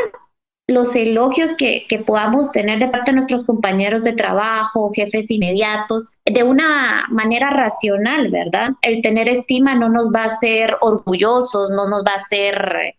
los 0.68 0.96
elogios 0.96 1.56
que, 1.58 1.86
podamos 2.06 2.52
tener 2.52 2.80
de 2.80 2.88
parte 2.88 3.12
de 3.12 3.16
nuestros 3.16 3.46
compañeros 3.46 4.04
de 4.04 4.14
trabajo, 4.14 4.92
jefes 4.94 5.30
inmediatos, 5.30 6.18
de 6.26 6.44
una 6.44 7.06
manera 7.10 7.52
racional, 7.52 8.32
¿verdad? 8.32 8.70
El 8.82 9.02
tener 9.02 9.30
estima 9.30 9.76
no 9.76 9.90
nos 9.90 10.12
va 10.14 10.24
a 10.24 10.28
hacer 10.28 10.76
orgullosos, 10.82 11.70
no 11.70 11.88
nos 11.88 12.04
va 12.04 12.14
a 12.14 12.16
hacer 12.16 12.96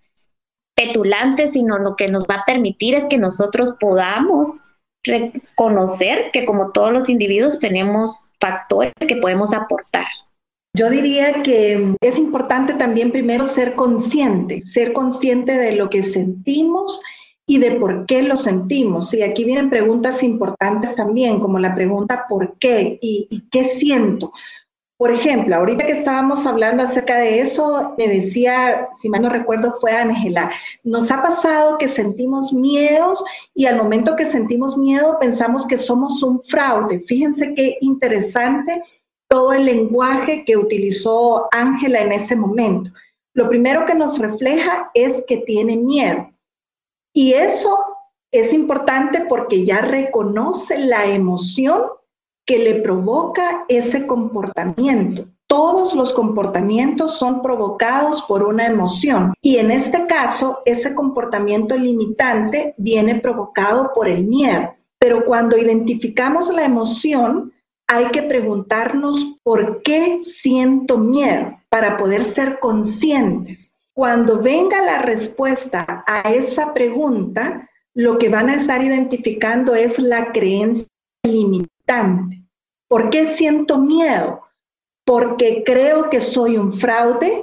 petulantes, 0.76 1.52
sino 1.52 1.78
lo 1.78 1.96
que 1.96 2.06
nos 2.06 2.24
va 2.24 2.36
a 2.36 2.44
permitir 2.44 2.94
es 2.94 3.04
que 3.06 3.18
nosotros 3.18 3.74
podamos 3.80 4.72
reconocer 5.02 6.30
que 6.32 6.44
como 6.44 6.72
todos 6.72 6.92
los 6.92 7.08
individuos 7.08 7.58
tenemos 7.58 8.30
factores 8.40 8.92
que 9.06 9.16
podemos 9.16 9.52
aportar. 9.52 10.06
Yo 10.76 10.90
diría 10.90 11.42
que 11.42 11.96
es 12.02 12.18
importante 12.18 12.74
también 12.74 13.10
primero 13.10 13.44
ser 13.44 13.74
consciente, 13.74 14.60
ser 14.62 14.92
consciente 14.92 15.52
de 15.52 15.72
lo 15.72 15.88
que 15.88 16.02
sentimos 16.02 17.00
y 17.46 17.58
de 17.58 17.72
por 17.72 18.06
qué 18.06 18.22
lo 18.22 18.36
sentimos. 18.36 19.14
Y 19.14 19.22
aquí 19.22 19.44
vienen 19.44 19.70
preguntas 19.70 20.22
importantes 20.22 20.96
también, 20.96 21.40
como 21.40 21.58
la 21.58 21.74
pregunta 21.74 22.26
¿por 22.28 22.58
qué? 22.58 22.98
y, 23.00 23.44
qué 23.50 23.64
siento? 23.64 24.32
Por 24.98 25.12
ejemplo, 25.12 25.54
ahorita 25.56 25.84
que 25.84 25.92
estábamos 25.92 26.46
hablando 26.46 26.82
acerca 26.82 27.18
de 27.18 27.40
eso, 27.40 27.94
me 27.98 28.08
decía, 28.08 28.88
si 28.94 29.10
mal 29.10 29.20
no 29.20 29.28
recuerdo, 29.28 29.76
fue 29.78 29.92
Ángela, 29.92 30.50
nos 30.84 31.10
ha 31.10 31.20
pasado 31.20 31.76
que 31.76 31.86
sentimos 31.86 32.54
miedos 32.54 33.22
y 33.54 33.66
al 33.66 33.76
momento 33.76 34.16
que 34.16 34.24
sentimos 34.24 34.78
miedo 34.78 35.18
pensamos 35.20 35.66
que 35.66 35.76
somos 35.76 36.22
un 36.22 36.42
fraude. 36.42 37.04
Fíjense 37.06 37.52
qué 37.54 37.76
interesante 37.82 38.82
todo 39.28 39.52
el 39.52 39.66
lenguaje 39.66 40.44
que 40.46 40.56
utilizó 40.56 41.46
Ángela 41.52 42.00
en 42.00 42.12
ese 42.12 42.34
momento. 42.34 42.90
Lo 43.34 43.50
primero 43.50 43.84
que 43.84 43.94
nos 43.94 44.18
refleja 44.18 44.90
es 44.94 45.22
que 45.28 45.36
tiene 45.38 45.76
miedo. 45.76 46.30
Y 47.16 47.32
eso 47.32 47.78
es 48.30 48.52
importante 48.52 49.24
porque 49.26 49.64
ya 49.64 49.80
reconoce 49.80 50.76
la 50.76 51.06
emoción 51.06 51.84
que 52.44 52.58
le 52.58 52.82
provoca 52.82 53.64
ese 53.68 54.06
comportamiento. 54.06 55.24
Todos 55.46 55.94
los 55.94 56.12
comportamientos 56.12 57.16
son 57.18 57.40
provocados 57.40 58.20
por 58.28 58.42
una 58.42 58.66
emoción 58.66 59.32
y 59.40 59.56
en 59.56 59.70
este 59.70 60.06
caso 60.06 60.60
ese 60.66 60.94
comportamiento 60.94 61.78
limitante 61.78 62.74
viene 62.76 63.14
provocado 63.14 63.92
por 63.94 64.08
el 64.08 64.24
miedo. 64.24 64.74
Pero 64.98 65.24
cuando 65.24 65.56
identificamos 65.56 66.50
la 66.50 66.66
emoción, 66.66 67.50
hay 67.86 68.10
que 68.10 68.24
preguntarnos 68.24 69.38
por 69.42 69.80
qué 69.82 70.18
siento 70.22 70.98
miedo 70.98 71.56
para 71.70 71.96
poder 71.96 72.24
ser 72.24 72.58
conscientes. 72.58 73.72
Cuando 73.96 74.42
venga 74.42 74.82
la 74.82 74.98
respuesta 74.98 76.04
a 76.06 76.30
esa 76.30 76.74
pregunta, 76.74 77.70
lo 77.94 78.18
que 78.18 78.28
van 78.28 78.50
a 78.50 78.56
estar 78.56 78.84
identificando 78.84 79.74
es 79.74 79.98
la 79.98 80.32
creencia 80.32 80.86
limitante. 81.22 82.42
¿Por 82.88 83.08
qué 83.08 83.24
siento 83.24 83.78
miedo? 83.78 84.42
Porque 85.06 85.62
creo 85.64 86.10
que 86.10 86.20
soy 86.20 86.58
un 86.58 86.74
fraude, 86.74 87.42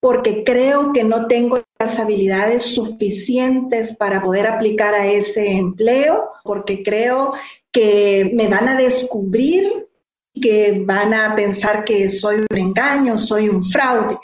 porque 0.00 0.42
creo 0.42 0.94
que 0.94 1.04
no 1.04 1.26
tengo 1.26 1.62
las 1.78 1.98
habilidades 1.98 2.62
suficientes 2.62 3.94
para 3.94 4.22
poder 4.22 4.46
aplicar 4.46 4.94
a 4.94 5.06
ese 5.06 5.50
empleo, 5.50 6.30
porque 6.44 6.82
creo 6.82 7.34
que 7.70 8.30
me 8.32 8.48
van 8.48 8.70
a 8.70 8.78
descubrir, 8.78 9.86
que 10.32 10.82
van 10.82 11.12
a 11.12 11.34
pensar 11.34 11.84
que 11.84 12.08
soy 12.08 12.46
un 12.50 12.56
engaño, 12.56 13.18
soy 13.18 13.50
un 13.50 13.62
fraude. 13.62 14.16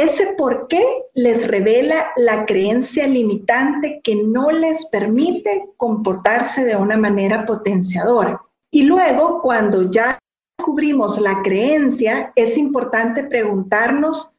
Ese 0.00 0.28
por 0.38 0.66
qué 0.66 0.82
les 1.14 1.46
revela 1.46 2.12
la 2.16 2.46
creencia 2.46 3.06
limitante 3.06 4.00
que 4.02 4.16
no 4.16 4.50
les 4.50 4.86
permite 4.86 5.66
comportarse 5.76 6.64
de 6.64 6.74
una 6.74 6.96
manera 6.96 7.44
potenciadora. 7.44 8.40
Y 8.70 8.84
luego, 8.84 9.42
cuando 9.42 9.90
ya 9.90 10.18
descubrimos 10.56 11.20
la 11.20 11.42
creencia, 11.42 12.32
es 12.34 12.56
importante 12.56 13.24
preguntarnos, 13.24 14.32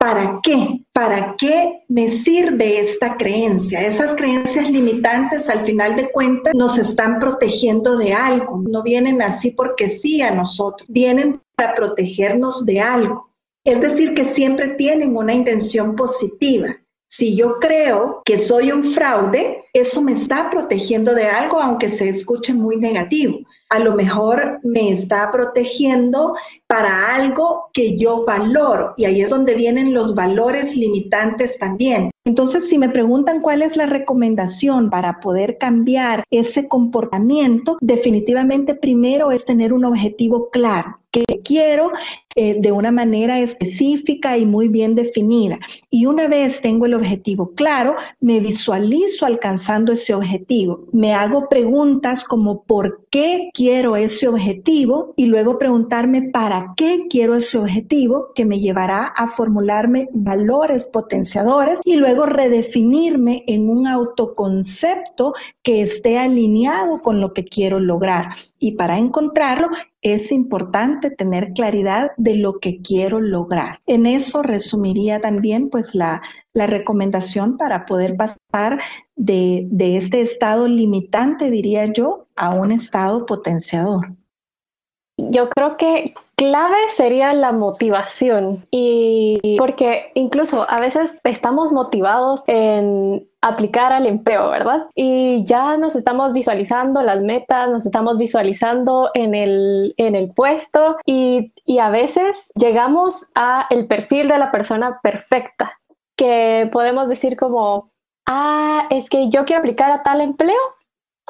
¿para 0.00 0.40
qué? 0.42 0.84
¿Para 0.92 1.36
qué 1.38 1.84
me 1.86 2.08
sirve 2.08 2.80
esta 2.80 3.16
creencia? 3.16 3.86
Esas 3.86 4.16
creencias 4.16 4.68
limitantes, 4.68 5.48
al 5.48 5.64
final 5.64 5.94
de 5.94 6.10
cuentas, 6.10 6.54
nos 6.56 6.76
están 6.76 7.20
protegiendo 7.20 7.98
de 7.98 8.14
algo. 8.14 8.64
No 8.68 8.82
vienen 8.82 9.22
así 9.22 9.52
porque 9.52 9.86
sí 9.86 10.22
a 10.22 10.32
nosotros, 10.32 10.88
vienen 10.88 11.40
para 11.54 11.76
protegernos 11.76 12.66
de 12.66 12.80
algo. 12.80 13.33
Es 13.64 13.80
decir, 13.80 14.12
que 14.12 14.26
siempre 14.26 14.74
tienen 14.76 15.16
una 15.16 15.32
intención 15.32 15.96
positiva. 15.96 16.76
Si 17.06 17.36
yo 17.36 17.60
creo 17.60 18.22
que 18.24 18.36
soy 18.36 18.72
un 18.72 18.82
fraude, 18.82 19.64
eso 19.72 20.02
me 20.02 20.12
está 20.12 20.50
protegiendo 20.50 21.14
de 21.14 21.26
algo, 21.26 21.60
aunque 21.60 21.88
se 21.88 22.08
escuche 22.08 22.52
muy 22.52 22.76
negativo. 22.76 23.38
A 23.70 23.78
lo 23.78 23.94
mejor 23.94 24.58
me 24.64 24.90
está 24.90 25.30
protegiendo 25.30 26.34
para 26.66 27.14
algo 27.14 27.70
que 27.72 27.96
yo 27.96 28.24
valoro. 28.24 28.94
Y 28.96 29.04
ahí 29.04 29.22
es 29.22 29.30
donde 29.30 29.54
vienen 29.54 29.94
los 29.94 30.14
valores 30.14 30.76
limitantes 30.76 31.56
también. 31.58 32.10
Entonces, 32.24 32.68
si 32.68 32.78
me 32.78 32.88
preguntan 32.88 33.40
cuál 33.40 33.62
es 33.62 33.76
la 33.76 33.86
recomendación 33.86 34.90
para 34.90 35.20
poder 35.20 35.56
cambiar 35.56 36.24
ese 36.30 36.68
comportamiento, 36.68 37.78
definitivamente 37.80 38.74
primero 38.74 39.30
es 39.30 39.44
tener 39.44 39.72
un 39.72 39.84
objetivo 39.84 40.50
claro 40.50 40.98
que 41.14 41.24
quiero 41.44 41.92
eh, 42.34 42.56
de 42.58 42.72
una 42.72 42.90
manera 42.90 43.38
específica 43.38 44.36
y 44.36 44.44
muy 44.44 44.66
bien 44.66 44.96
definida. 44.96 45.60
Y 45.88 46.06
una 46.06 46.26
vez 46.26 46.60
tengo 46.60 46.86
el 46.86 46.94
objetivo 46.94 47.46
claro, 47.54 47.94
me 48.18 48.40
visualizo 48.40 49.24
alcanzando 49.24 49.92
ese 49.92 50.14
objetivo. 50.14 50.88
Me 50.90 51.14
hago 51.14 51.48
preguntas 51.48 52.24
como 52.24 52.64
¿por 52.64 53.06
qué 53.10 53.50
quiero 53.54 53.94
ese 53.94 54.26
objetivo 54.26 55.12
y 55.16 55.26
luego 55.26 55.56
preguntarme 55.56 56.22
para 56.22 56.74
qué 56.76 57.06
quiero 57.08 57.36
ese 57.36 57.58
objetivo 57.58 58.32
que 58.34 58.44
me 58.44 58.58
llevará 58.58 59.04
a 59.06 59.28
formularme 59.28 60.08
valores 60.12 60.88
potenciadores 60.88 61.80
y 61.84 61.94
luego 61.94 62.26
redefinirme 62.26 63.44
en 63.46 63.70
un 63.70 63.86
autoconcepto 63.86 65.34
que 65.62 65.82
esté 65.82 66.18
alineado 66.18 67.00
con 67.00 67.20
lo 67.20 67.32
que 67.32 67.44
quiero 67.44 67.78
lograr. 67.78 68.30
Y 68.64 68.76
para 68.76 68.96
encontrarlo 68.96 69.68
es 70.00 70.32
importante 70.32 71.10
tener 71.10 71.52
claridad 71.52 72.12
de 72.16 72.36
lo 72.36 72.60
que 72.60 72.80
quiero 72.80 73.20
lograr. 73.20 73.80
En 73.84 74.06
eso 74.06 74.42
resumiría 74.42 75.20
también 75.20 75.68
pues 75.68 75.94
la, 75.94 76.22
recomendación 76.54 77.58
para 77.58 77.84
poder 77.84 78.16
pasar 78.16 78.80
de 79.16 79.68
este 79.78 80.22
estado 80.22 80.66
limitante, 80.66 81.50
diría 81.50 81.92
yo, 81.92 82.28
a 82.36 82.54
un 82.54 82.72
estado 82.72 83.26
potenciador. 83.26 84.16
Yo 85.16 85.48
creo 85.50 85.76
que 85.76 86.14
clave 86.36 86.88
sería 86.90 87.32
la 87.34 87.52
motivación 87.52 88.66
y 88.70 89.56
porque 89.58 90.10
incluso 90.14 90.68
a 90.68 90.80
veces 90.80 91.20
estamos 91.22 91.72
motivados 91.72 92.42
en 92.48 93.28
aplicar 93.40 93.92
al 93.92 94.06
empleo, 94.06 94.50
¿verdad? 94.50 94.86
Y 94.96 95.44
ya 95.44 95.76
nos 95.76 95.94
estamos 95.94 96.32
visualizando 96.32 97.02
las 97.02 97.22
metas, 97.22 97.70
nos 97.70 97.86
estamos 97.86 98.18
visualizando 98.18 99.10
en 99.14 99.34
el, 99.34 99.94
en 99.98 100.16
el 100.16 100.32
puesto 100.32 100.96
y, 101.06 101.52
y 101.64 101.78
a 101.78 101.90
veces 101.90 102.50
llegamos 102.56 103.30
a 103.36 103.66
el 103.70 103.86
perfil 103.86 104.28
de 104.28 104.38
la 104.38 104.50
persona 104.50 104.98
perfecta 105.02 105.78
que 106.16 106.68
podemos 106.72 107.08
decir 107.08 107.36
como, 107.36 107.90
ah, 108.26 108.86
es 108.90 109.08
que 109.08 109.28
yo 109.28 109.44
quiero 109.44 109.60
aplicar 109.60 109.90
a 109.90 110.02
tal 110.02 110.20
empleo, 110.20 110.60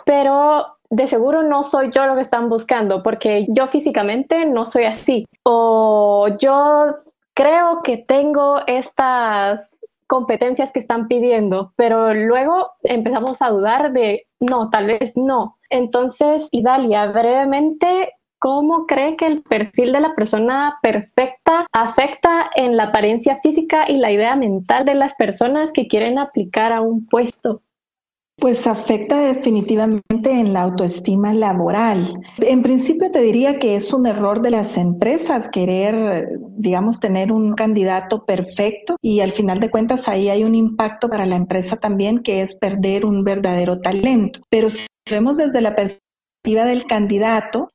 pero 0.05 0.79
de 0.95 1.09
seguro 1.09 1.43
no 1.43 1.65
soy 1.65 1.91
yo 1.91 2.07
lo 2.07 2.15
que 2.15 2.21
están 2.21 2.49
buscando, 2.49 3.03
porque 3.03 3.45
yo 3.49 3.67
físicamente 3.67 4.47
no 4.47 4.65
soy 4.65 4.85
así. 4.85 5.27
O 5.43 6.29
yo 6.39 6.97
creo 7.35 7.81
que 7.83 7.97
tengo 7.97 8.61
estas 8.67 9.81
competencias 10.07 10.71
que 10.71 10.79
están 10.79 11.09
pidiendo, 11.09 11.73
pero 11.77 12.15
luego 12.15 12.71
empezamos 12.85 13.43
a 13.43 13.49
dudar 13.49 13.93
de, 13.93 14.27
no, 14.39 14.71
tal 14.71 14.87
vez 14.87 15.17
no. 15.17 15.59
Entonces, 15.69 16.49
Idalia, 16.53 17.07
brevemente, 17.07 18.13
¿cómo 18.39 18.87
cree 18.87 19.17
que 19.17 19.27
el 19.27 19.43
perfil 19.43 19.91
de 19.91 20.01
la 20.01 20.15
persona 20.15 20.79
perfecta 20.81 21.67
afecta 21.73 22.51
en 22.55 22.77
la 22.77 22.85
apariencia 22.85 23.41
física 23.43 23.91
y 23.91 23.97
la 23.97 24.13
idea 24.13 24.37
mental 24.37 24.85
de 24.85 24.95
las 24.95 25.15
personas 25.15 25.73
que 25.73 25.89
quieren 25.89 26.19
aplicar 26.19 26.73
a 26.73 26.83
un 26.83 27.07
puesto? 27.07 27.63
Pues 28.37 28.67
afecta 28.67 29.21
definitivamente 29.21 30.31
en 30.31 30.53
la 30.53 30.63
autoestima 30.63 31.33
laboral. 31.33 32.21
En 32.39 32.63
principio 32.63 33.11
te 33.11 33.23
diría 33.23 33.59
que 33.59 33.77
es 33.77 33.93
un 33.93 34.07
error 34.07 34.43
de 34.43 34.51
las 34.51 34.77
empresas 34.77 35.49
querer, 35.49 36.29
digamos, 36.51 37.01
tener 37.01 37.33
un 37.33 37.55
candidato 37.55 38.25
perfecto 38.27 38.97
y 39.01 39.21
al 39.21 39.31
final 39.31 39.61
de 39.61 39.71
cuentas 39.71 40.09
ahí 40.09 40.29
hay 40.29 40.45
un 40.45 40.55
impacto 40.55 41.09
para 41.09 41.27
la 41.27 41.37
empresa 41.37 41.77
también 41.77 42.23
que 42.23 42.43
es 42.43 42.57
perder 42.57 43.07
un 43.07 43.23
verdadero 43.23 43.81
talento. 43.81 44.41
Pero 44.51 44.69
si 44.69 44.87
vemos 45.11 45.37
desde 45.37 45.61
la 45.61 45.77
perspectiva 45.77 46.65
del 46.67 46.85
candidato, 46.87 47.71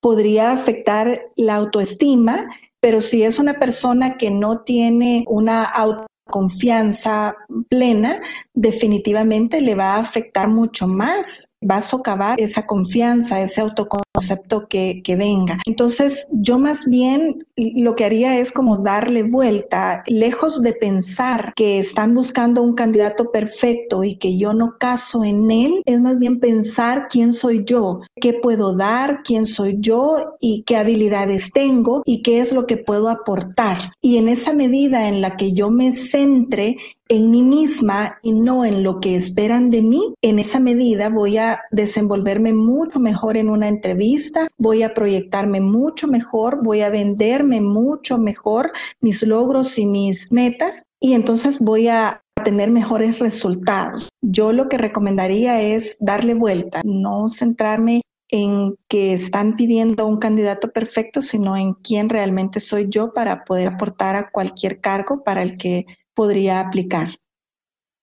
podría 0.00 0.52
afectar 0.52 1.22
la 1.36 1.56
autoestima, 1.56 2.46
pero 2.80 3.00
si 3.00 3.24
es 3.24 3.38
una 3.38 3.54
persona 3.54 4.16
que 4.16 4.30
no 4.30 4.60
tiene 4.62 5.24
una 5.28 5.64
auto 5.64 6.06
confianza 6.30 7.36
plena, 7.68 8.20
definitivamente 8.54 9.60
le 9.60 9.74
va 9.74 9.94
a 9.94 10.00
afectar 10.00 10.48
mucho 10.48 10.86
más, 10.86 11.48
va 11.62 11.76
a 11.76 11.82
socavar 11.82 12.40
esa 12.40 12.66
confianza, 12.66 13.42
ese 13.42 13.60
autoconcepto 13.60 14.68
que, 14.68 15.02
que 15.02 15.16
venga. 15.16 15.58
Entonces, 15.66 16.28
yo 16.32 16.58
más 16.58 16.86
bien 16.86 17.46
lo 17.56 17.96
que 17.96 18.04
haría 18.04 18.38
es 18.38 18.52
como 18.52 18.78
darle 18.78 19.22
vuelta, 19.24 20.02
lejos 20.06 20.62
de 20.62 20.72
pensar 20.72 21.52
que 21.54 21.78
están 21.78 22.14
buscando 22.14 22.62
un 22.62 22.74
candidato 22.74 23.30
perfecto 23.30 24.04
y 24.04 24.16
que 24.16 24.36
yo 24.36 24.52
no 24.52 24.76
caso 24.78 25.24
en 25.24 25.50
él, 25.50 25.82
es 25.84 26.00
más 26.00 26.18
bien 26.18 26.40
pensar 26.40 27.08
quién 27.10 27.32
soy 27.32 27.64
yo, 27.64 28.00
qué 28.20 28.34
puedo 28.34 28.76
dar, 28.76 29.22
quién 29.24 29.46
soy 29.46 29.76
yo 29.80 30.36
y 30.40 30.62
qué 30.64 30.76
habilidades 30.76 31.50
tengo 31.52 32.02
y 32.04 32.22
qué 32.22 32.40
es 32.40 32.52
lo 32.52 32.66
que 32.66 32.76
puedo 32.76 33.08
aportar. 33.08 33.92
Y 34.00 34.18
en 34.18 34.28
esa 34.28 34.52
medida 34.52 35.08
en 35.08 35.20
la 35.20 35.36
que 35.36 35.52
yo 35.52 35.70
me 35.70 35.92
centre 35.92 36.76
en 37.08 37.30
mí 37.30 37.42
misma 37.42 38.18
y 38.22 38.32
no 38.32 38.64
en 38.64 38.82
lo 38.82 39.00
que 39.00 39.16
esperan 39.16 39.70
de 39.70 39.82
mí, 39.82 40.14
en 40.22 40.38
esa 40.38 40.60
medida 40.60 41.08
voy 41.08 41.38
a 41.38 41.60
desenvolverme 41.70 42.52
mucho 42.52 43.00
mejor 43.00 43.36
en 43.36 43.48
una 43.48 43.68
entrevista, 43.68 44.48
voy 44.58 44.82
a 44.82 44.94
proyectarme 44.94 45.60
mucho 45.60 46.06
mejor, 46.06 46.62
voy 46.62 46.82
a 46.82 46.90
venderme 46.90 47.60
mucho 47.60 48.18
mejor 48.18 48.72
mis 49.00 49.22
logros 49.26 49.78
y 49.78 49.86
mis 49.86 50.30
metas 50.32 50.84
y 51.00 51.14
entonces 51.14 51.58
voy 51.58 51.88
a 51.88 52.22
tener 52.44 52.70
mejores 52.70 53.18
resultados. 53.18 54.10
Yo 54.22 54.52
lo 54.52 54.68
que 54.68 54.78
recomendaría 54.78 55.60
es 55.60 55.96
darle 56.00 56.34
vuelta, 56.34 56.82
no 56.84 57.28
centrarme 57.28 58.02
en 58.30 58.76
que 58.88 59.14
están 59.14 59.56
pidiendo 59.56 60.06
un 60.06 60.18
candidato 60.18 60.70
perfecto, 60.70 61.22
sino 61.22 61.56
en 61.56 61.72
quién 61.74 62.08
realmente 62.08 62.60
soy 62.60 62.88
yo 62.88 63.12
para 63.14 63.44
poder 63.44 63.68
aportar 63.68 64.16
a 64.16 64.30
cualquier 64.30 64.80
cargo 64.80 65.24
para 65.24 65.42
el 65.42 65.56
que 65.56 65.86
podría 66.18 66.58
aplicar. 66.58 67.10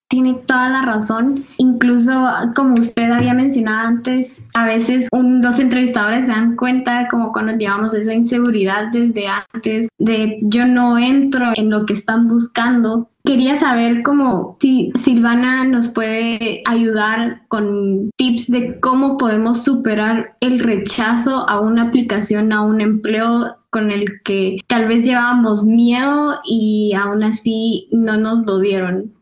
Tiene 0.10 0.36
toda 0.36 0.69
la 0.69 0.84
razón. 0.84 1.43
Incluso, 1.58 2.13
como 2.56 2.75
usted 2.75 3.12
había 3.12 3.34
mencionado 3.34 3.89
antes, 3.89 4.41
a 4.54 4.65
veces 4.65 5.10
los 5.12 5.60
entrevistadores 5.60 6.28
se 6.28 6.32
dan 6.32 6.56
cuenta 6.56 7.10
como 7.10 7.34
cuando 7.34 7.58
llevamos 7.58 7.93
esa 7.93 8.13
inseguridad 8.13 8.89
desde 8.93 9.28
antes 9.28 9.89
de 9.97 10.39
yo 10.43 10.65
no 10.65 10.97
entro 10.97 11.47
en 11.56 11.69
lo 11.69 11.86
que 11.86 11.93
están 11.95 12.30
buscando. 12.30 13.10
Quería 13.25 13.58
saber 13.58 14.01
cómo 14.04 14.56
si 14.62 14.91
Silvana 14.95 15.65
nos 15.65 15.89
puede 15.89 16.62
ayudar 16.65 17.41
con 17.49 18.12
tips 18.15 18.49
de 18.49 18.80
cómo 18.80 19.17
podemos 19.17 19.65
superar 19.65 20.38
el 20.39 20.60
rechazo 20.60 21.49
a 21.49 21.60
una 21.60 21.88
aplicación, 21.88 22.54
a 22.54 22.62
un 22.62 22.80
empleo 22.80 23.58
con 23.75 23.91
el 23.91 24.21
que 24.23 24.59
tal 24.67 24.88
vez 24.88 25.05
llevábamos 25.05 25.65
miedo 25.65 26.39
y 26.45 26.93
aún 26.97 27.23
así 27.23 27.89
no 27.91 28.15
nos 28.15 28.45
lo 28.45 28.59
dieron. 28.59 29.13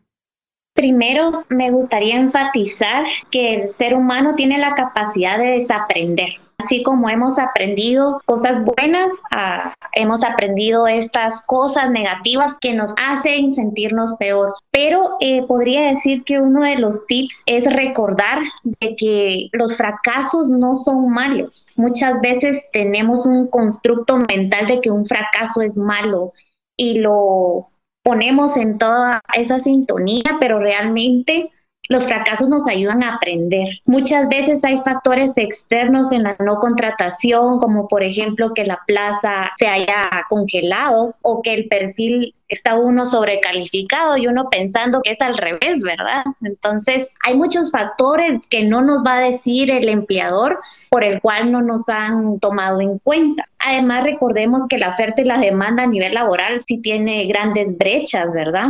Primero, 0.76 1.44
me 1.48 1.72
gustaría 1.72 2.20
enfatizar 2.20 3.04
que 3.32 3.56
el 3.56 3.62
ser 3.70 3.94
humano 3.94 4.36
tiene 4.36 4.58
la 4.58 4.76
capacidad 4.76 5.38
de 5.38 5.58
desaprender. 5.58 6.38
Así 6.64 6.82
como 6.82 7.10
hemos 7.10 7.38
aprendido 7.38 8.22
cosas 8.24 8.64
buenas, 8.64 9.12
ah, 9.34 9.74
hemos 9.92 10.24
aprendido 10.24 10.86
estas 10.86 11.46
cosas 11.46 11.90
negativas 11.90 12.58
que 12.58 12.72
nos 12.72 12.94
hacen 12.96 13.54
sentirnos 13.54 14.14
peor. 14.18 14.54
Pero 14.70 15.16
eh, 15.20 15.42
podría 15.46 15.90
decir 15.90 16.24
que 16.24 16.40
uno 16.40 16.62
de 16.62 16.76
los 16.76 17.06
tips 17.06 17.42
es 17.46 17.64
recordar 17.64 18.40
de 18.62 18.96
que 18.96 19.48
los 19.52 19.76
fracasos 19.76 20.48
no 20.48 20.76
son 20.76 21.10
malos. 21.10 21.66
Muchas 21.76 22.20
veces 22.20 22.64
tenemos 22.72 23.26
un 23.26 23.48
constructo 23.48 24.16
mental 24.16 24.66
de 24.66 24.80
que 24.80 24.90
un 24.90 25.04
fracaso 25.04 25.60
es 25.60 25.76
malo 25.76 26.32
y 26.76 27.00
lo 27.00 27.68
ponemos 28.02 28.56
en 28.56 28.78
toda 28.78 29.20
esa 29.34 29.58
sintonía, 29.58 30.36
pero 30.40 30.60
realmente 30.60 31.50
los 31.88 32.04
fracasos 32.04 32.48
nos 32.48 32.66
ayudan 32.66 33.02
a 33.02 33.16
aprender. 33.16 33.68
Muchas 33.84 34.28
veces 34.28 34.64
hay 34.64 34.78
factores 34.78 35.36
externos 35.36 36.12
en 36.12 36.22
la 36.22 36.36
no 36.38 36.58
contratación, 36.58 37.58
como 37.58 37.88
por 37.88 38.02
ejemplo 38.02 38.54
que 38.54 38.64
la 38.64 38.80
plaza 38.86 39.50
se 39.56 39.66
haya 39.66 40.08
congelado 40.28 41.14
o 41.22 41.42
que 41.42 41.54
el 41.54 41.68
perfil 41.68 42.34
está 42.48 42.76
uno 42.76 43.04
sobrecalificado 43.04 44.16
y 44.16 44.26
uno 44.26 44.48
pensando 44.50 45.02
que 45.02 45.12
es 45.12 45.20
al 45.20 45.36
revés, 45.36 45.82
¿verdad? 45.82 46.24
Entonces, 46.42 47.14
hay 47.24 47.36
muchos 47.36 47.70
factores 47.70 48.40
que 48.48 48.64
no 48.64 48.82
nos 48.82 49.04
va 49.04 49.18
a 49.18 49.30
decir 49.30 49.70
el 49.70 49.88
empleador 49.88 50.60
por 50.90 51.04
el 51.04 51.20
cual 51.20 51.50
no 51.52 51.62
nos 51.62 51.88
han 51.88 52.38
tomado 52.40 52.80
en 52.80 52.98
cuenta. 52.98 53.44
Además, 53.58 54.04
recordemos 54.04 54.62
que 54.68 54.78
la 54.78 54.90
oferta 54.90 55.22
y 55.22 55.24
la 55.24 55.38
demanda 55.38 55.84
a 55.84 55.86
nivel 55.86 56.14
laboral 56.14 56.62
sí 56.66 56.80
tiene 56.80 57.26
grandes 57.26 57.76
brechas, 57.76 58.32
¿verdad? 58.32 58.68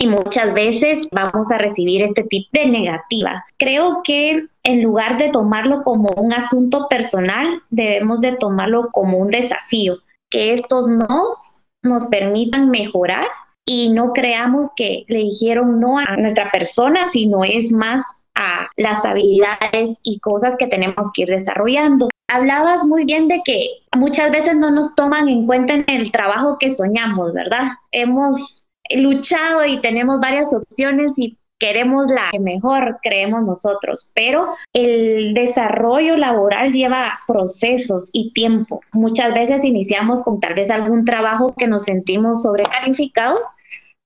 Y 0.00 0.06
muchas 0.06 0.54
veces 0.54 1.06
vamos 1.12 1.50
a 1.52 1.58
recibir 1.58 2.02
este 2.02 2.24
tipo 2.24 2.48
de 2.52 2.66
negativa. 2.66 3.44
Creo 3.58 4.00
que 4.02 4.46
en 4.62 4.82
lugar 4.82 5.18
de 5.18 5.28
tomarlo 5.28 5.82
como 5.82 6.08
un 6.16 6.32
asunto 6.32 6.88
personal, 6.88 7.62
debemos 7.68 8.22
de 8.22 8.32
tomarlo 8.32 8.88
como 8.92 9.18
un 9.18 9.30
desafío, 9.30 9.98
que 10.30 10.54
estos 10.54 10.88
nos 10.88 11.58
nos 11.82 12.04
permitan 12.06 12.70
mejorar 12.70 13.26
y 13.64 13.90
no 13.90 14.12
creamos 14.12 14.70
que 14.76 15.04
le 15.08 15.18
dijeron 15.18 15.80
no 15.80 15.98
a 15.98 16.16
nuestra 16.16 16.50
persona, 16.50 17.08
sino 17.10 17.44
es 17.44 17.70
más 17.70 18.02
a 18.34 18.68
las 18.76 19.04
habilidades 19.04 19.98
y 20.02 20.18
cosas 20.20 20.56
que 20.58 20.66
tenemos 20.66 21.10
que 21.14 21.22
ir 21.22 21.28
desarrollando. 21.28 22.08
Hablabas 22.28 22.84
muy 22.84 23.04
bien 23.04 23.28
de 23.28 23.42
que 23.44 23.66
muchas 23.96 24.30
veces 24.30 24.56
no 24.56 24.70
nos 24.70 24.94
toman 24.94 25.28
en 25.28 25.46
cuenta 25.46 25.74
en 25.74 25.84
el 25.88 26.10
trabajo 26.10 26.56
que 26.58 26.74
soñamos, 26.74 27.32
¿verdad? 27.32 27.72
Hemos 27.92 28.59
luchado 28.96 29.64
y 29.64 29.80
tenemos 29.80 30.20
varias 30.20 30.52
opciones 30.52 31.12
y 31.16 31.38
queremos 31.60 32.10
la 32.10 32.30
mejor 32.40 32.98
creemos 33.02 33.44
nosotros, 33.44 34.10
pero 34.14 34.48
el 34.72 35.34
desarrollo 35.34 36.16
laboral 36.16 36.72
lleva 36.72 37.20
procesos 37.28 38.08
y 38.12 38.32
tiempo. 38.32 38.80
Muchas 38.92 39.34
veces 39.34 39.62
iniciamos 39.62 40.22
con 40.22 40.40
tal 40.40 40.54
vez 40.54 40.70
algún 40.70 41.04
trabajo 41.04 41.54
que 41.56 41.66
nos 41.66 41.84
sentimos 41.84 42.42
sobrecalificados 42.42 43.40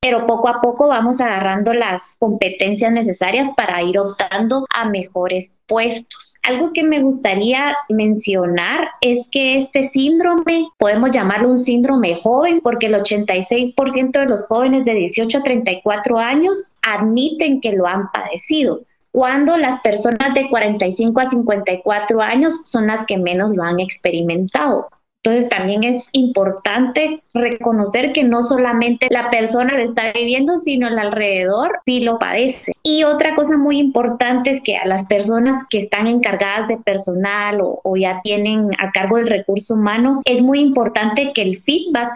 pero 0.05 0.27
poco 0.27 0.49
a 0.49 0.61
poco 0.61 0.89
vamos 0.89 1.19
agarrando 1.19 1.73
las 1.73 2.03
competencias 2.19 2.93
necesarias 2.93 3.49
para 3.57 3.83
ir 3.83 3.99
optando 3.99 4.67
a 4.69 4.87
mejores 4.87 5.59
puestos. 5.67 6.37
Algo 6.43 6.75
que 6.75 6.83
me 6.83 7.01
gustaría 7.01 7.75
mencionar 7.89 8.91
es 9.01 9.27
que 9.31 9.57
este 9.57 9.89
síndrome, 9.89 10.67
podemos 10.77 11.11
llamarlo 11.11 11.49
un 11.49 11.57
síndrome 11.57 12.17
joven, 12.17 12.61
porque 12.63 12.89
el 12.89 12.97
86% 12.97 14.11
de 14.11 14.27
los 14.27 14.47
jóvenes 14.47 14.85
de 14.85 14.93
18 14.93 15.39
a 15.39 15.43
34 15.43 16.19
años 16.19 16.75
admiten 16.83 17.63
que 17.63 17.73
lo 17.73 17.87
han 17.87 18.11
padecido 18.13 18.83
cuando 19.11 19.57
las 19.57 19.81
personas 19.81 20.35
de 20.35 20.51
45 20.51 21.21
a 21.21 21.31
54 21.31 22.21
años 22.21 22.63
son 22.65 22.89
las 22.89 23.07
que 23.07 23.17
menos 23.17 23.55
lo 23.55 23.63
han 23.63 23.79
experimentado. 23.79 24.89
Entonces 25.25 25.49
también 25.49 25.85
es 25.85 26.11
importante 26.13 27.23
reconocer 27.33 28.13
que 28.13 28.25
no 28.25 28.43
solamente 28.43 29.07
la 29.09 29.31
persona 29.31 29.73
lo 29.73 29.83
está 29.83 30.13
viviendo, 30.13 30.59
sino 30.59 30.87
el 30.87 30.99
alrededor 30.99 31.81
sí 31.87 32.01
lo 32.01 32.19
padece. 32.19 32.73
Y 32.83 33.05
otra 33.05 33.35
cosa 33.35 33.57
muy 33.57 33.79
importante 33.79 34.51
es 34.51 34.63
que 34.63 34.77
a 34.77 34.87
las 34.87 35.07
personas 35.07 35.65
que 35.71 35.79
están 35.79 36.09
encargadas 36.09 36.69
de 36.69 36.77
personal 36.77 37.63
o, 37.63 37.81
o 37.83 37.97
ya 37.97 38.21
tienen 38.23 38.69
a 38.79 38.93
cargo 38.93 39.17
el 39.17 39.27
recurso 39.27 39.75
humano, 39.75 40.21
es 40.27 40.43
muy 40.43 40.61
importante 40.61 41.33
que 41.35 41.41
el 41.41 41.57
feedback 41.57 42.13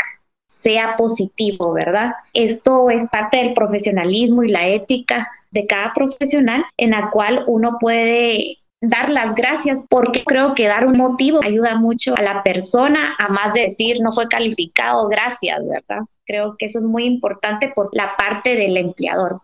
sea 0.46 0.94
positivo, 0.98 1.72
¿verdad? 1.72 2.12
Esto 2.34 2.90
es 2.90 3.08
parte 3.08 3.38
del 3.38 3.54
profesionalismo 3.54 4.42
y 4.42 4.48
la 4.48 4.68
ética 4.68 5.28
de 5.50 5.66
cada 5.66 5.94
profesional 5.94 6.62
en 6.76 6.90
la 6.90 7.08
cual 7.10 7.44
uno 7.46 7.78
puede 7.80 8.58
dar 8.80 9.10
las 9.10 9.34
gracias 9.34 9.80
porque 9.88 10.22
creo 10.24 10.54
que 10.54 10.68
dar 10.68 10.86
un 10.86 10.96
motivo 10.96 11.40
ayuda 11.42 11.76
mucho 11.76 12.14
a 12.16 12.22
la 12.22 12.42
persona 12.42 13.16
a 13.18 13.28
más 13.28 13.52
de 13.52 13.62
decir 13.62 13.98
no 14.00 14.12
fue 14.12 14.28
calificado, 14.28 15.08
gracias, 15.08 15.66
¿verdad? 15.66 16.02
Creo 16.24 16.56
que 16.56 16.66
eso 16.66 16.78
es 16.78 16.84
muy 16.84 17.04
importante 17.04 17.72
por 17.74 17.88
la 17.92 18.16
parte 18.16 18.54
del 18.54 18.76
empleador. 18.76 19.40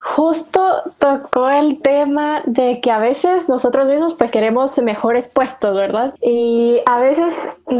Justo 0.00 0.82
tocó 0.98 1.48
el 1.48 1.80
tema 1.80 2.42
de 2.44 2.82
que 2.82 2.90
a 2.90 2.98
veces 2.98 3.48
nosotros 3.48 3.86
mismos 3.86 4.14
pues 4.14 4.30
queremos 4.30 4.78
mejores 4.82 5.30
puestos, 5.30 5.74
¿verdad? 5.74 6.14
Y 6.20 6.82
a 6.84 7.00
veces 7.00 7.34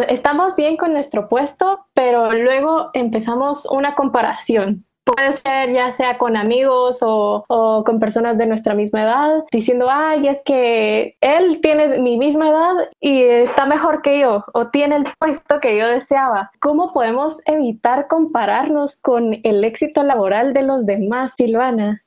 estamos 0.09 0.57
bien 0.57 0.79
con 0.79 0.95
nuestro 0.95 1.29
puesto, 1.29 1.87
pero 1.93 2.33
luego 2.33 2.89
empezamos 2.95 3.67
una 3.67 3.95
comparación 3.95 4.87
Puede 5.05 5.33
ser 5.35 5.73
ya 5.73 5.93
sea 5.93 6.17
con 6.17 6.35
amigos 6.35 7.01
o, 7.03 7.45
con 7.85 8.01
personas 8.01 8.39
de 8.39 8.47
nuestra 8.47 8.75
misma 8.75 9.03
edad, 9.03 9.45
diciendo, 9.53 9.89
ay, 9.91 10.29
es 10.29 10.43
que 10.45 11.17
él 11.21 11.61
tiene 11.61 11.99
mi 11.99 12.17
misma 12.17 12.49
edad 12.49 12.89
y 13.01 13.23
está 13.23 13.67
mejor 13.67 14.01
que 14.01 14.21
yo 14.21 14.45
o 14.55 14.69
tiene 14.69 14.97
el 14.97 15.05
puesto 15.19 15.61
que 15.61 15.77
yo 15.77 15.87
deseaba. 15.89 16.51
¿Cómo 16.59 16.93
podemos 16.93 17.43
evitar 17.45 18.09
compararnos 18.09 18.97
con 18.97 19.35
el 19.43 19.63
éxito 19.65 20.03
laboral 20.03 20.55
de 20.55 20.63
los 20.63 20.87
demás, 20.87 21.35
Silvana? 21.37 22.01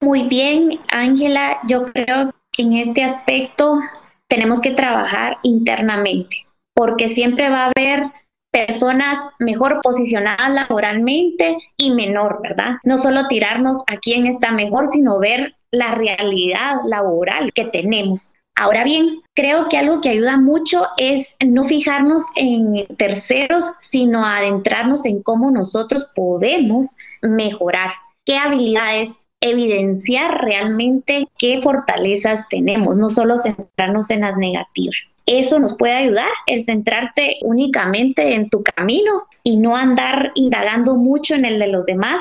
Muy 0.00 0.28
bien, 0.28 0.80
Ángela, 0.92 1.58
yo 1.66 1.84
creo 1.86 2.32
que 2.52 2.62
en 2.62 2.74
este 2.74 3.02
aspecto 3.02 3.80
tenemos 4.28 4.60
que 4.60 4.70
trabajar 4.70 5.38
internamente, 5.42 6.46
porque 6.74 7.08
siempre 7.08 7.50
va 7.50 7.64
a 7.64 7.72
haber 7.76 8.04
personas 8.50 9.18
mejor 9.38 9.80
posicionadas 9.82 10.50
laboralmente 10.50 11.56
y 11.76 11.90
menor, 11.90 12.40
¿verdad? 12.42 12.76
No 12.84 12.98
solo 12.98 13.28
tirarnos 13.28 13.78
a 13.86 13.96
quién 13.96 14.26
está 14.26 14.52
mejor, 14.52 14.88
sino 14.88 15.18
ver 15.18 15.54
la 15.70 15.94
realidad 15.94 16.76
laboral 16.84 17.52
que 17.52 17.64
tenemos. 17.66 18.32
Ahora 18.56 18.84
bien, 18.84 19.22
creo 19.34 19.68
que 19.68 19.78
algo 19.78 20.00
que 20.00 20.10
ayuda 20.10 20.36
mucho 20.36 20.86
es 20.96 21.36
no 21.44 21.64
fijarnos 21.64 22.24
en 22.36 22.86
terceros, 22.98 23.64
sino 23.80 24.26
adentrarnos 24.26 25.06
en 25.06 25.22
cómo 25.22 25.50
nosotros 25.50 26.10
podemos 26.14 26.96
mejorar, 27.22 27.92
qué 28.26 28.36
habilidades 28.36 29.26
evidenciar 29.40 30.44
realmente 30.44 31.26
qué 31.38 31.60
fortalezas 31.62 32.46
tenemos, 32.48 32.96
no 32.96 33.08
solo 33.08 33.38
centrarnos 33.38 34.10
en 34.10 34.20
las 34.20 34.36
negativas. 34.36 35.09
Eso 35.26 35.58
nos 35.58 35.76
puede 35.76 35.94
ayudar, 35.94 36.28
el 36.46 36.64
centrarte 36.64 37.38
únicamente 37.42 38.34
en 38.34 38.48
tu 38.48 38.62
camino 38.62 39.24
y 39.42 39.56
no 39.56 39.76
andar 39.76 40.32
indagando 40.34 40.94
mucho 40.94 41.34
en 41.34 41.44
el 41.44 41.58
de 41.58 41.68
los 41.68 41.86
demás, 41.86 42.20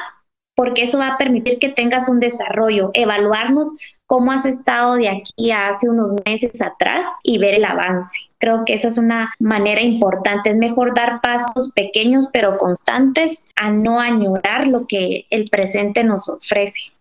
porque 0.55 0.83
eso 0.83 0.97
va 0.97 1.07
a 1.07 1.17
permitir 1.17 1.57
que 1.57 1.69
tengas 1.69 2.09
un 2.09 2.19
desarrollo, 2.19 2.91
evaluarnos 2.93 4.01
cómo 4.05 4.31
has 4.31 4.45
estado 4.45 4.95
de 4.95 5.07
aquí 5.07 5.51
a 5.51 5.69
hace 5.69 5.87
unos 5.87 6.13
meses 6.25 6.61
atrás 6.61 7.07
y 7.23 7.37
ver 7.37 7.53
el 7.53 7.65
avance. 7.65 8.11
Creo 8.39 8.65
que 8.65 8.73
esa 8.73 8.89
es 8.89 8.97
una 8.97 9.33
manera 9.39 9.81
importante. 9.81 10.49
Es 10.49 10.57
mejor 10.57 10.93
dar 10.93 11.21
pasos 11.21 11.71
pequeños 11.73 12.27
pero 12.33 12.57
constantes 12.57 13.47
a 13.55 13.69
no 13.71 13.99
añorar 13.99 14.67
lo 14.67 14.87
que 14.87 15.25
el 15.29 15.45
presente 15.45 16.03
nos 16.03 16.27
ofrece 16.27 16.91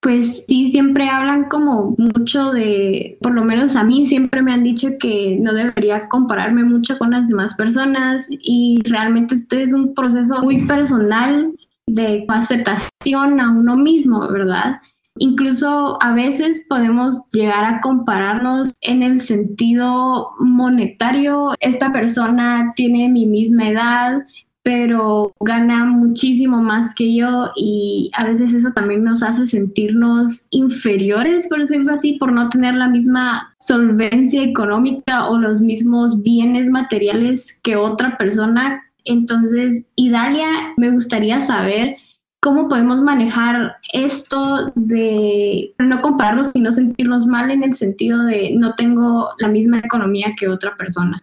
pues 0.00 0.44
sí, 0.46 0.70
siempre 0.70 1.08
hablan 1.08 1.48
como 1.48 1.96
mucho 1.98 2.52
de, 2.52 3.18
por 3.20 3.32
lo 3.34 3.44
menos 3.44 3.74
a 3.74 3.82
mí 3.82 4.06
siempre 4.06 4.42
me 4.42 4.52
han 4.52 4.62
dicho 4.62 4.90
que 5.00 5.36
no 5.40 5.52
debería 5.52 6.08
compararme 6.08 6.62
mucho 6.64 6.98
con 6.98 7.10
las 7.10 7.26
demás 7.26 7.54
personas 7.56 8.28
y 8.30 8.78
realmente 8.84 9.34
este 9.34 9.62
es 9.62 9.72
un 9.72 9.94
proceso 9.94 10.40
muy 10.42 10.66
personal 10.66 11.52
de 11.86 12.24
aceptación 12.28 13.40
a 13.40 13.50
uno 13.50 13.76
mismo, 13.76 14.28
¿verdad? 14.28 14.80
Incluso 15.16 15.98
a 16.00 16.12
veces 16.12 16.64
podemos 16.68 17.28
llegar 17.32 17.64
a 17.64 17.80
compararnos 17.80 18.72
en 18.82 19.02
el 19.02 19.20
sentido 19.20 20.30
monetario. 20.38 21.54
Esta 21.58 21.90
persona 21.90 22.72
tiene 22.76 23.08
mi 23.08 23.26
misma 23.26 23.68
edad, 23.68 24.18
pero 24.62 25.32
gana 25.40 25.86
muchísimo 25.86 26.60
más 26.62 26.94
que 26.94 27.14
yo 27.14 27.50
y 27.56 28.10
a 28.14 28.26
veces 28.26 28.52
eso 28.52 28.68
también 28.74 29.04
nos 29.04 29.22
hace 29.22 29.46
sentirnos 29.46 30.46
inferiores, 30.50 31.48
por 31.48 31.60
decirlo 31.60 31.92
así, 31.92 32.14
por 32.14 32.32
no 32.32 32.48
tener 32.48 32.74
la 32.74 32.88
misma 32.88 33.54
solvencia 33.58 34.42
económica 34.42 35.28
o 35.28 35.38
los 35.38 35.60
mismos 35.60 36.22
bienes 36.22 36.68
materiales 36.68 37.58
que 37.62 37.76
otra 37.76 38.18
persona. 38.18 38.82
Entonces, 39.04 39.86
Idalia, 39.96 40.74
me 40.76 40.90
gustaría 40.90 41.40
saber 41.40 41.96
cómo 42.40 42.68
podemos 42.68 43.00
manejar 43.00 43.76
esto 43.92 44.72
de 44.74 45.74
no 45.78 46.02
compararnos 46.02 46.54
y 46.54 46.60
no 46.60 46.72
sentirnos 46.72 47.26
mal 47.26 47.50
en 47.50 47.62
el 47.62 47.74
sentido 47.74 48.22
de 48.24 48.52
no 48.54 48.74
tengo 48.74 49.30
la 49.38 49.48
misma 49.48 49.78
economía 49.78 50.34
que 50.38 50.48
otra 50.48 50.76
persona. 50.76 51.22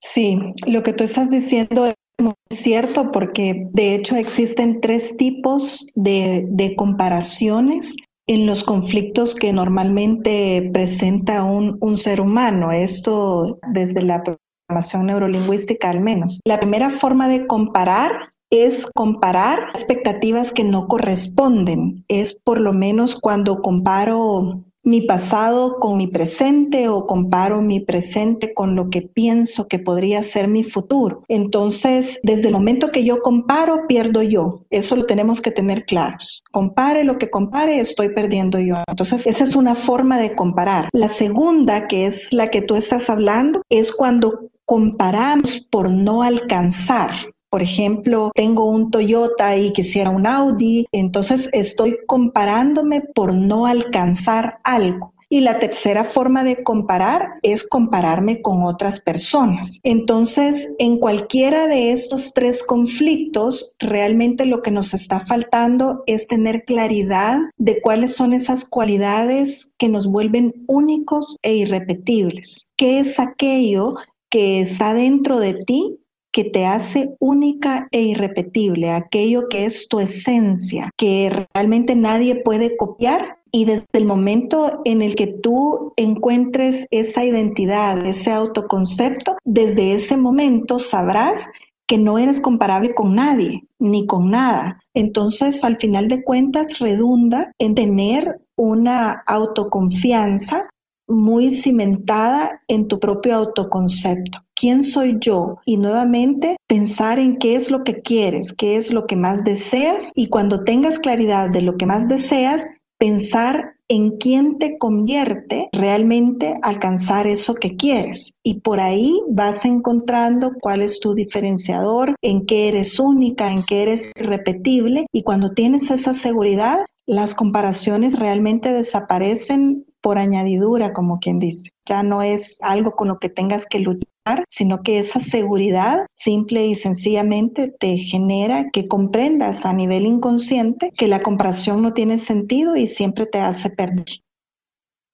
Sí, 0.00 0.38
lo 0.66 0.82
que 0.82 0.92
tú 0.92 1.04
estás 1.04 1.30
diciendo 1.30 1.92
muy 2.20 2.34
cierto, 2.50 3.10
porque 3.10 3.68
de 3.72 3.94
hecho 3.94 4.16
existen 4.16 4.80
tres 4.80 5.16
tipos 5.16 5.86
de, 5.94 6.46
de 6.48 6.76
comparaciones 6.76 7.96
en 8.26 8.46
los 8.46 8.64
conflictos 8.64 9.34
que 9.34 9.52
normalmente 9.52 10.70
presenta 10.72 11.44
un, 11.44 11.76
un, 11.80 11.96
ser 11.96 12.20
humano. 12.20 12.72
Esto 12.72 13.58
desde 13.72 14.02
la 14.02 14.22
programación 14.22 15.06
neurolingüística 15.06 15.90
al 15.90 16.00
menos. 16.00 16.40
La 16.44 16.58
primera 16.58 16.90
forma 16.90 17.28
de 17.28 17.46
comparar 17.46 18.30
es 18.50 18.86
comparar 18.86 19.70
expectativas 19.74 20.52
que 20.52 20.64
no 20.64 20.86
corresponden. 20.86 22.04
Es 22.08 22.40
por 22.40 22.60
lo 22.60 22.72
menos 22.72 23.18
cuando 23.20 23.60
comparo 23.60 24.58
mi 24.84 25.00
pasado 25.00 25.78
con 25.80 25.96
mi 25.96 26.06
presente 26.06 26.88
o 26.88 27.02
comparo 27.02 27.62
mi 27.62 27.80
presente 27.80 28.52
con 28.54 28.76
lo 28.76 28.90
que 28.90 29.02
pienso 29.02 29.66
que 29.66 29.78
podría 29.78 30.22
ser 30.22 30.46
mi 30.46 30.62
futuro. 30.62 31.24
Entonces, 31.28 32.20
desde 32.22 32.48
el 32.48 32.54
momento 32.54 32.92
que 32.92 33.04
yo 33.04 33.20
comparo, 33.20 33.86
pierdo 33.88 34.22
yo. 34.22 34.64
Eso 34.70 34.94
lo 34.96 35.06
tenemos 35.06 35.40
que 35.40 35.50
tener 35.50 35.86
claros. 35.86 36.42
Compare 36.52 37.04
lo 37.04 37.18
que 37.18 37.30
compare, 37.30 37.80
estoy 37.80 38.10
perdiendo 38.10 38.58
yo. 38.58 38.76
Entonces, 38.86 39.26
esa 39.26 39.44
es 39.44 39.56
una 39.56 39.74
forma 39.74 40.18
de 40.18 40.34
comparar. 40.34 40.88
La 40.92 41.08
segunda, 41.08 41.88
que 41.88 42.06
es 42.06 42.32
la 42.32 42.48
que 42.48 42.62
tú 42.62 42.76
estás 42.76 43.08
hablando, 43.08 43.62
es 43.70 43.90
cuando 43.90 44.50
comparamos 44.66 45.60
por 45.70 45.90
no 45.90 46.22
alcanzar. 46.22 47.33
Por 47.54 47.62
ejemplo, 47.62 48.32
tengo 48.34 48.68
un 48.68 48.90
Toyota 48.90 49.56
y 49.56 49.72
quisiera 49.72 50.10
un 50.10 50.26
Audi, 50.26 50.86
entonces 50.90 51.48
estoy 51.52 51.98
comparándome 52.04 53.00
por 53.00 53.32
no 53.32 53.66
alcanzar 53.66 54.58
algo. 54.64 55.14
Y 55.28 55.38
la 55.38 55.60
tercera 55.60 56.02
forma 56.02 56.42
de 56.42 56.64
comparar 56.64 57.34
es 57.42 57.62
compararme 57.62 58.42
con 58.42 58.64
otras 58.64 58.98
personas. 58.98 59.78
Entonces, 59.84 60.74
en 60.80 60.98
cualquiera 60.98 61.68
de 61.68 61.92
estos 61.92 62.34
tres 62.34 62.60
conflictos, 62.60 63.76
realmente 63.78 64.46
lo 64.46 64.60
que 64.60 64.72
nos 64.72 64.92
está 64.92 65.20
faltando 65.20 66.02
es 66.08 66.26
tener 66.26 66.64
claridad 66.64 67.38
de 67.56 67.80
cuáles 67.80 68.16
son 68.16 68.32
esas 68.32 68.64
cualidades 68.64 69.74
que 69.78 69.88
nos 69.88 70.08
vuelven 70.08 70.64
únicos 70.66 71.36
e 71.40 71.54
irrepetibles. 71.54 72.72
¿Qué 72.76 72.98
es 72.98 73.20
aquello 73.20 73.94
que 74.28 74.60
está 74.60 74.92
dentro 74.94 75.38
de 75.38 75.54
ti 75.64 76.00
que 76.34 76.44
te 76.44 76.66
hace 76.66 77.14
única 77.20 77.86
e 77.92 78.02
irrepetible, 78.02 78.90
aquello 78.90 79.48
que 79.48 79.66
es 79.66 79.88
tu 79.88 80.00
esencia, 80.00 80.90
que 80.96 81.46
realmente 81.54 81.94
nadie 81.94 82.42
puede 82.42 82.76
copiar 82.76 83.38
y 83.52 83.66
desde 83.66 83.86
el 83.92 84.04
momento 84.04 84.80
en 84.84 85.00
el 85.00 85.14
que 85.14 85.28
tú 85.28 85.92
encuentres 85.96 86.88
esa 86.90 87.24
identidad, 87.24 88.04
ese 88.04 88.32
autoconcepto, 88.32 89.36
desde 89.44 89.94
ese 89.94 90.16
momento 90.16 90.80
sabrás 90.80 91.52
que 91.86 91.98
no 91.98 92.18
eres 92.18 92.40
comparable 92.40 92.94
con 92.94 93.14
nadie 93.14 93.62
ni 93.78 94.04
con 94.06 94.32
nada. 94.32 94.80
Entonces, 94.92 95.62
al 95.62 95.76
final 95.76 96.08
de 96.08 96.24
cuentas, 96.24 96.80
redunda 96.80 97.52
en 97.60 97.76
tener 97.76 98.40
una 98.56 99.22
autoconfianza 99.24 100.68
muy 101.06 101.52
cimentada 101.52 102.62
en 102.66 102.88
tu 102.88 102.98
propio 102.98 103.36
autoconcepto. 103.36 104.40
¿Quién 104.64 104.82
soy 104.82 105.18
yo? 105.20 105.58
Y 105.66 105.76
nuevamente 105.76 106.56
pensar 106.66 107.18
en 107.18 107.36
qué 107.36 107.54
es 107.54 107.70
lo 107.70 107.84
que 107.84 108.00
quieres, 108.00 108.54
qué 108.54 108.76
es 108.78 108.94
lo 108.94 109.06
que 109.06 109.14
más 109.14 109.44
deseas 109.44 110.10
y 110.14 110.28
cuando 110.28 110.64
tengas 110.64 110.98
claridad 110.98 111.50
de 111.50 111.60
lo 111.60 111.76
que 111.76 111.84
más 111.84 112.08
deseas, 112.08 112.64
pensar 112.96 113.74
en 113.88 114.16
quién 114.16 114.56
te 114.56 114.78
convierte 114.78 115.68
realmente 115.70 116.58
alcanzar 116.62 117.26
eso 117.26 117.56
que 117.56 117.76
quieres. 117.76 118.32
Y 118.42 118.60
por 118.60 118.80
ahí 118.80 119.20
vas 119.28 119.66
encontrando 119.66 120.52
cuál 120.58 120.80
es 120.80 120.98
tu 120.98 121.12
diferenciador, 121.12 122.14
en 122.22 122.46
qué 122.46 122.68
eres 122.68 122.98
única, 122.98 123.52
en 123.52 123.64
qué 123.64 123.82
eres 123.82 124.12
irrepetible. 124.18 125.04
Y 125.12 125.24
cuando 125.24 125.50
tienes 125.50 125.90
esa 125.90 126.14
seguridad, 126.14 126.86
las 127.04 127.34
comparaciones 127.34 128.18
realmente 128.18 128.72
desaparecen 128.72 129.84
por 130.04 130.18
añadidura, 130.18 130.92
como 130.92 131.18
quien 131.18 131.38
dice. 131.38 131.70
Ya 131.86 132.02
no 132.02 132.20
es 132.20 132.58
algo 132.60 132.92
con 132.92 133.08
lo 133.08 133.18
que 133.18 133.30
tengas 133.30 133.64
que 133.64 133.78
luchar, 133.78 134.44
sino 134.48 134.82
que 134.82 134.98
esa 134.98 135.18
seguridad 135.18 136.06
simple 136.14 136.66
y 136.66 136.74
sencillamente 136.74 137.74
te 137.80 137.96
genera 137.96 138.68
que 138.70 138.86
comprendas 138.86 139.64
a 139.64 139.72
nivel 139.72 140.04
inconsciente 140.04 140.90
que 140.94 141.08
la 141.08 141.22
comparación 141.22 141.80
no 141.80 141.94
tiene 141.94 142.18
sentido 142.18 142.76
y 142.76 142.86
siempre 142.86 143.24
te 143.24 143.38
hace 143.38 143.70
perder. 143.70 144.04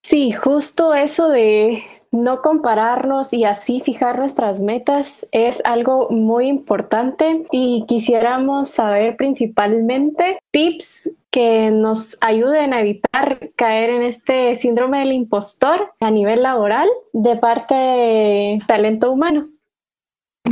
Sí, 0.02 0.32
justo 0.32 0.92
eso 0.92 1.28
de 1.28 1.84
no 2.10 2.42
compararnos 2.42 3.32
y 3.32 3.44
así 3.44 3.78
fijar 3.78 4.18
nuestras 4.18 4.60
metas 4.60 5.24
es 5.30 5.62
algo 5.64 6.08
muy 6.10 6.48
importante 6.48 7.44
y 7.52 7.84
quisiéramos 7.86 8.70
saber 8.70 9.16
principalmente 9.16 10.40
tips 10.50 11.10
que 11.30 11.70
nos 11.70 12.16
ayuden 12.20 12.74
a 12.74 12.80
evitar 12.80 13.50
caer 13.56 13.90
en 13.90 14.02
este 14.02 14.56
síndrome 14.56 15.00
del 15.00 15.12
impostor 15.12 15.92
a 16.00 16.10
nivel 16.10 16.42
laboral 16.42 16.88
de 17.12 17.36
parte 17.36 17.74
de 17.74 18.58
talento 18.66 19.10
humano. 19.10 19.48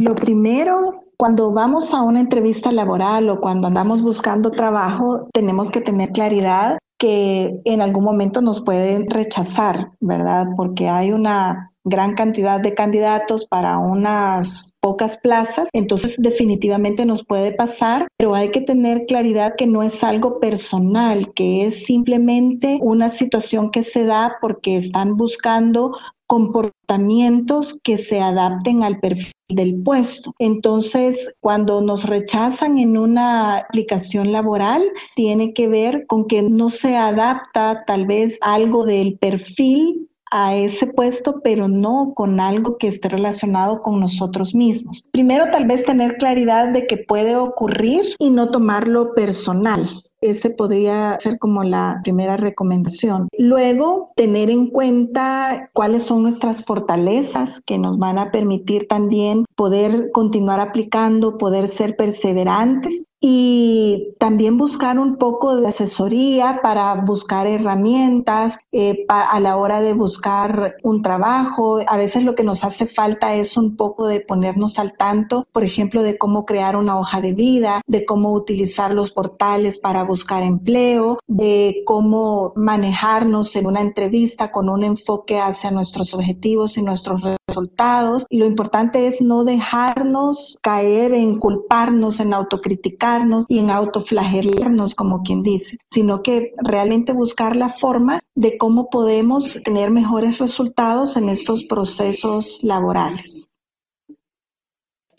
Lo 0.01 0.15
primero 0.15 1.05
cuando 1.19 1.53
vamos 1.53 1.93
a 1.95 2.03
una 2.03 2.21
entrevista 2.21 2.71
laboral 2.71 3.29
o 3.29 3.41
cuando 3.41 3.67
andamos 3.67 4.03
buscando 4.03 4.53
trabajo, 4.53 5.27
tenemos 5.33 5.69
que 5.71 5.81
tener 5.81 6.13
claridad 6.13 6.79
que 6.97 7.61
en 7.65 7.81
algún 7.81 8.05
momento 8.05 8.41
nos 8.41 8.63
pueden 8.63 9.11
rechazar, 9.11 9.91
¿verdad? 10.01 10.47
Porque 10.57 10.89
hay 10.89 11.11
una 11.11 11.73
gran 11.89 12.15
cantidad 12.15 12.61
de 12.61 12.75
candidatos 12.75 13.47
para 13.47 13.79
unas 13.79 14.73
pocas 14.81 15.17
plazas, 15.17 15.69
entonces 15.73 16.17
definitivamente 16.19 17.05
nos 17.05 17.25
puede 17.25 17.53
pasar, 17.53 18.09
pero 18.17 18.35
hay 18.35 18.51
que 18.51 18.61
tener 18.61 19.07
claridad 19.07 19.55
que 19.57 19.67
no 19.67 19.83
es 19.83 20.05
algo 20.05 20.41
personal, 20.41 21.33
que 21.35 21.67
es 21.67 21.85
simplemente 21.85 22.79
una 22.81 23.09
situación 23.09 23.71
que 23.71 23.83
se 23.83 24.05
da 24.05 24.37
porque 24.41 24.77
están 24.77 25.17
buscando 25.17 25.93
comportamientos 26.29 27.81
que 27.83 27.97
se 27.97 28.21
adapten 28.21 28.85
al 28.85 29.01
perfil 29.01 29.33
del 29.49 29.83
puesto. 29.83 30.33
Entonces, 30.39 31.35
cuando 31.41 31.81
nos 31.81 32.05
rechazan 32.05 32.79
en 32.79 32.99
una 32.99 33.57
aplicación 33.57 34.31
laboral, 34.31 34.83
tiene 35.17 35.55
que 35.55 35.69
ver 35.69 36.07
con 36.07 36.27
que 36.27 36.43
no 36.43 36.69
se 36.69 36.97
adapta 36.97 37.85
tal 37.87 38.07
vez 38.07 38.39
algo 38.43 38.85
del 38.85 39.19
perfil 39.19 40.08
a 40.31 40.55
ese 40.55 40.87
puesto, 40.87 41.41
pero 41.43 41.69
no 41.69 42.13
con 42.15 42.41
algo 42.41 42.77
que 42.79 42.89
esté 42.89 43.09
relacionado 43.09 43.79
con 43.79 44.01
nosotros 44.01 44.55
mismos. 44.55 45.03
Primero, 45.13 45.51
tal 45.51 45.67
vez 45.67 45.85
tener 45.85 46.17
claridad 46.17 46.69
de 46.73 46.87
que 46.87 46.97
puede 46.97 47.37
ocurrir 47.37 48.15
y 48.19 48.31
no 48.31 48.51
tomarlo 48.51 49.15
personal. 49.15 50.03
Ese 50.21 50.51
podría 50.51 51.17
ser 51.21 51.39
como 51.39 51.63
la 51.63 52.01
primera 52.03 52.37
recomendación. 52.37 53.29
Luego, 53.39 54.11
tener 54.17 54.51
en 54.51 54.69
cuenta 54.69 55.71
cuáles 55.73 56.05
son 56.05 56.23
nuestras 56.23 56.65
fortalezas 56.65 57.61
que 57.61 57.79
nos 57.79 57.99
van 57.99 58.19
a 58.19 58.33
permitir 58.33 58.89
también 58.89 59.45
poder 59.55 60.11
continuar 60.13 60.59
aplicando, 60.59 61.39
poder 61.39 61.69
ser 61.69 61.97
perseverantes 61.97 63.05
y 63.21 64.15
también 64.19 64.59
buscar 64.59 64.99
un 64.99 65.17
poco 65.17 65.57
de 65.57 65.69
asesoría 65.69 66.61
para 66.63 66.95
buscar 66.95 67.47
herramientas 67.47 68.59
eh, 68.73 69.05
a 69.09 69.41
la 69.41 69.57
hora 69.57 69.81
de 69.81 69.93
buscar 69.93 70.77
un 70.83 71.03
trabajo. 71.03 71.81
A 71.87 71.97
veces 71.97 72.25
lo 72.25 72.35
que 72.35 72.45
nos 72.45 72.65
hace 72.65 72.87
falta 72.87 73.35
es 73.35 73.57
un 73.57 73.77
poco 73.77 74.07
de 74.07 74.21
ponernos 74.21 74.79
al 74.79 74.97
tanto, 74.97 75.47
por 75.53 75.65
ejemplo, 75.65 76.03
de 76.03 76.17
cómo 76.17 76.45
crear 76.45 76.77
una 76.77 76.99
hoja 76.99 77.21
de 77.21 77.33
vida, 77.33 77.81
de 77.87 78.05
cómo 78.05 78.33
utilizar 78.33 78.93
los 78.93 79.11
portales 79.11 79.79
para 79.79 80.05
buscar 80.05 80.43
empleo, 80.43 81.19
de 81.27 81.83
cómo 81.85 82.53
manejarnos 82.57 83.57
en 83.57 83.67
una 83.67 83.81
entrevista 83.81 84.53
con 84.53 84.69
un 84.69 84.85
enfoque 84.85 85.39
hacia 85.39 85.71
nuestros 85.71 86.15
objetivos 86.15 86.77
y 86.79 86.83
nuestros 86.83 87.21
resultados. 87.49 88.27
Lo 88.31 88.47
importante 88.47 89.07
es 89.07 89.21
no 89.21 89.43
dejarnos 89.45 90.59
caer 90.63 91.13
en 91.13 91.39
culparnos, 91.39 92.21
en 92.21 92.35
autocriticarnos 92.35 93.47
y 93.49 93.59
en 93.59 93.71
autoflagelarnos, 93.71 94.95
como 94.95 95.23
quien 95.23 95.43
dice, 95.43 95.79
sino 95.85 96.23
que 96.23 96.53
realmente 96.59 97.13
buscar 97.13 97.57
la 97.57 97.71
forma 97.71 98.21
de 98.35 98.57
cómo 98.57 98.91
podemos 98.91 99.61
tener 99.65 99.91
mejores 99.91 100.39
resultados 100.39 101.17
en 101.17 101.29
estos 101.29 101.65
procesos 101.65 102.61
laborales. 102.63 103.49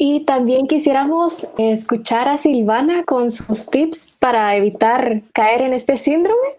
Y 0.01 0.23
también 0.23 0.67
quisiéramos 0.67 1.45
escuchar 1.57 2.29
a 2.29 2.37
Silvana 2.37 3.03
con 3.03 3.31
sus 3.31 3.67
tips 3.67 4.15
para 4.17 4.55
evitar 4.55 5.23
caer 5.33 5.61
en 5.63 5.73
este 5.73 5.97
síndrome. 5.97 6.55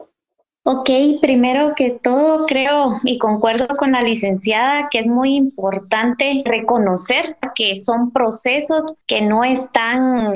Ok, 0.62 0.90
primero 1.22 1.74
que 1.74 1.98
todo 2.02 2.44
creo 2.46 2.96
y 3.04 3.18
concuerdo 3.18 3.66
con 3.78 3.92
la 3.92 4.02
licenciada 4.02 4.88
que 4.90 4.98
es 4.98 5.06
muy 5.06 5.34
importante 5.34 6.42
reconocer 6.44 7.38
que 7.54 7.78
son 7.78 8.12
procesos 8.12 8.98
que 9.06 9.22
no 9.22 9.42
están 9.42 10.32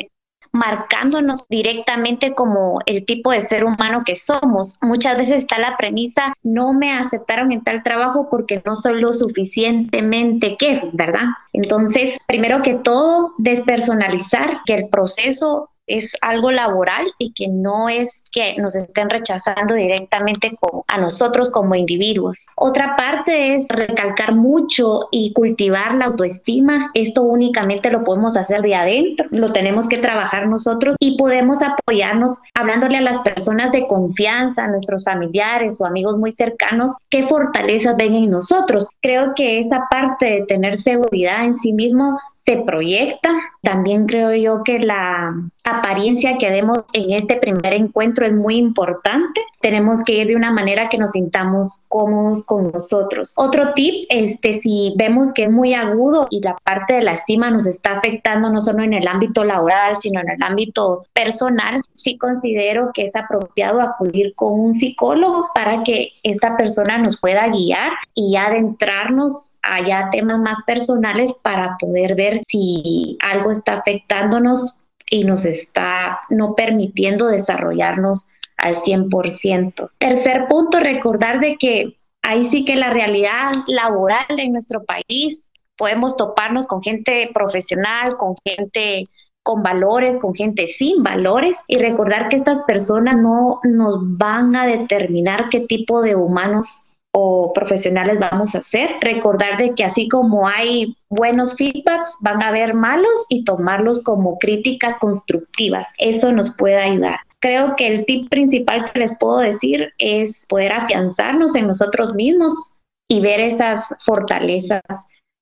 marcándonos 0.54 1.48
directamente 1.48 2.32
como 2.32 2.78
el 2.86 3.04
tipo 3.04 3.32
de 3.32 3.42
ser 3.42 3.64
humano 3.64 4.02
que 4.06 4.14
somos. 4.14 4.78
Muchas 4.82 5.18
veces 5.18 5.38
está 5.38 5.58
la 5.58 5.76
premisa, 5.76 6.32
no 6.44 6.72
me 6.72 6.92
aceptaron 6.92 7.50
en 7.50 7.62
tal 7.62 7.82
trabajo 7.82 8.28
porque 8.30 8.62
no 8.64 8.76
soy 8.76 9.00
lo 9.00 9.12
suficientemente 9.12 10.56
que, 10.56 10.80
¿verdad? 10.92 11.26
Entonces, 11.52 12.16
primero 12.26 12.62
que 12.62 12.74
todo, 12.74 13.34
despersonalizar 13.36 14.60
que 14.64 14.74
el 14.74 14.88
proceso 14.88 15.70
es 15.86 16.16
algo 16.20 16.50
laboral 16.50 17.04
y 17.18 17.32
que 17.32 17.48
no 17.48 17.88
es 17.88 18.22
que 18.32 18.56
nos 18.58 18.74
estén 18.74 19.10
rechazando 19.10 19.74
directamente 19.74 20.56
a 20.88 20.98
nosotros 20.98 21.50
como 21.50 21.74
individuos. 21.74 22.46
Otra 22.56 22.96
parte 22.96 23.54
es 23.54 23.68
recalcar 23.68 24.34
mucho 24.34 25.08
y 25.10 25.32
cultivar 25.32 25.94
la 25.94 26.06
autoestima. 26.06 26.90
Esto 26.94 27.22
únicamente 27.22 27.90
lo 27.90 28.04
podemos 28.04 28.36
hacer 28.36 28.62
de 28.62 28.74
adentro, 28.74 29.26
lo 29.30 29.52
tenemos 29.52 29.88
que 29.88 29.98
trabajar 29.98 30.48
nosotros 30.48 30.96
y 31.00 31.16
podemos 31.16 31.60
apoyarnos 31.62 32.40
hablándole 32.54 32.98
a 32.98 33.02
las 33.02 33.18
personas 33.18 33.72
de 33.72 33.86
confianza, 33.86 34.62
a 34.62 34.68
nuestros 34.68 35.04
familiares 35.04 35.80
o 35.80 35.86
amigos 35.86 36.16
muy 36.16 36.32
cercanos, 36.32 36.96
qué 37.10 37.22
fortalezas 37.22 37.96
ven 37.96 38.14
en 38.14 38.30
nosotros. 38.30 38.86
Creo 39.00 39.34
que 39.34 39.60
esa 39.60 39.86
parte 39.90 40.26
de 40.26 40.46
tener 40.46 40.76
seguridad 40.76 41.44
en 41.44 41.54
sí 41.54 41.72
mismo 41.72 42.18
se 42.44 42.58
proyecta. 42.58 43.30
También 43.62 44.06
creo 44.06 44.34
yo 44.34 44.62
que 44.64 44.78
la 44.78 45.34
apariencia 45.64 46.36
que 46.38 46.50
demos 46.50 46.78
en 46.92 47.12
este 47.12 47.36
primer 47.36 47.72
encuentro 47.72 48.26
es 48.26 48.34
muy 48.34 48.56
importante. 48.56 49.40
Tenemos 49.60 50.02
que 50.04 50.12
ir 50.12 50.26
de 50.26 50.36
una 50.36 50.52
manera 50.52 50.88
que 50.90 50.98
nos 50.98 51.12
sintamos 51.12 51.86
cómodos 51.88 52.44
con 52.44 52.70
nosotros. 52.70 53.32
Otro 53.36 53.72
tip, 53.74 54.06
este, 54.10 54.60
si 54.60 54.94
vemos 54.96 55.32
que 55.32 55.44
es 55.44 55.50
muy 55.50 55.72
agudo 55.74 56.26
y 56.30 56.40
la 56.42 56.54
parte 56.64 56.94
de 56.94 57.02
la 57.02 57.14
estima 57.14 57.50
nos 57.50 57.66
está 57.66 57.98
afectando 57.98 58.50
no 58.50 58.60
solo 58.60 58.82
en 58.82 58.92
el 58.92 59.08
ámbito 59.08 59.42
laboral, 59.42 59.96
sino 59.98 60.20
en 60.20 60.30
el 60.30 60.42
ámbito 60.42 61.04
personal, 61.14 61.80
sí 61.92 62.18
considero 62.18 62.90
que 62.92 63.06
es 63.06 63.16
apropiado 63.16 63.80
acudir 63.80 64.34
con 64.34 64.60
un 64.60 64.74
psicólogo 64.74 65.48
para 65.54 65.82
que 65.82 66.10
esta 66.22 66.56
persona 66.56 66.98
nos 66.98 67.18
pueda 67.18 67.48
guiar 67.48 67.92
y 68.14 68.36
adentrarnos 68.36 69.58
allá 69.62 70.08
temas 70.12 70.38
más 70.38 70.58
personales 70.66 71.40
para 71.42 71.76
poder 71.78 72.14
ver 72.14 72.42
si 72.46 73.16
algo 73.22 73.50
está 73.50 73.74
afectándonos 73.74 74.83
y 75.14 75.22
nos 75.22 75.44
está 75.44 76.22
no 76.28 76.56
permitiendo 76.56 77.28
desarrollarnos 77.28 78.32
al 78.56 78.74
100%. 78.74 79.90
Tercer 79.98 80.48
punto, 80.48 80.80
recordar 80.80 81.38
de 81.38 81.56
que 81.56 81.96
ahí 82.22 82.46
sí 82.46 82.64
que 82.64 82.74
la 82.74 82.90
realidad 82.90 83.52
laboral 83.68 84.26
en 84.28 84.50
nuestro 84.50 84.82
país 84.82 85.52
podemos 85.76 86.16
toparnos 86.16 86.66
con 86.66 86.82
gente 86.82 87.30
profesional, 87.32 88.16
con 88.16 88.34
gente 88.44 89.04
con 89.44 89.62
valores, 89.62 90.18
con 90.18 90.34
gente 90.34 90.66
sin 90.66 91.04
valores 91.04 91.58
y 91.68 91.76
recordar 91.76 92.28
que 92.28 92.36
estas 92.36 92.62
personas 92.62 93.16
no 93.16 93.60
nos 93.62 93.98
van 94.00 94.56
a 94.56 94.66
determinar 94.66 95.48
qué 95.48 95.60
tipo 95.60 96.02
de 96.02 96.16
humanos 96.16 96.93
o 97.16 97.52
profesionales 97.52 98.18
vamos 98.18 98.54
a 98.54 98.60
ser. 98.60 98.90
Recordar 99.00 99.56
de 99.56 99.74
que 99.74 99.84
así 99.84 100.08
como 100.08 100.48
hay 100.48 100.96
buenos 101.08 101.54
feedbacks, 101.54 102.10
van 102.20 102.42
a 102.42 102.48
haber 102.48 102.74
malos 102.74 103.26
y 103.28 103.44
tomarlos 103.44 104.02
como 104.02 104.38
críticas 104.38 104.96
constructivas. 104.98 105.88
Eso 105.98 106.32
nos 106.32 106.56
puede 106.56 106.76
ayudar. 106.76 107.20
Creo 107.38 107.76
que 107.76 107.86
el 107.86 108.04
tip 108.04 108.28
principal 108.30 108.90
que 108.90 109.00
les 109.00 109.16
puedo 109.18 109.38
decir 109.38 109.92
es 109.98 110.44
poder 110.48 110.72
afianzarnos 110.72 111.54
en 111.54 111.68
nosotros 111.68 112.14
mismos 112.14 112.80
y 113.08 113.20
ver 113.20 113.38
esas 113.38 113.94
fortalezas 114.04 114.82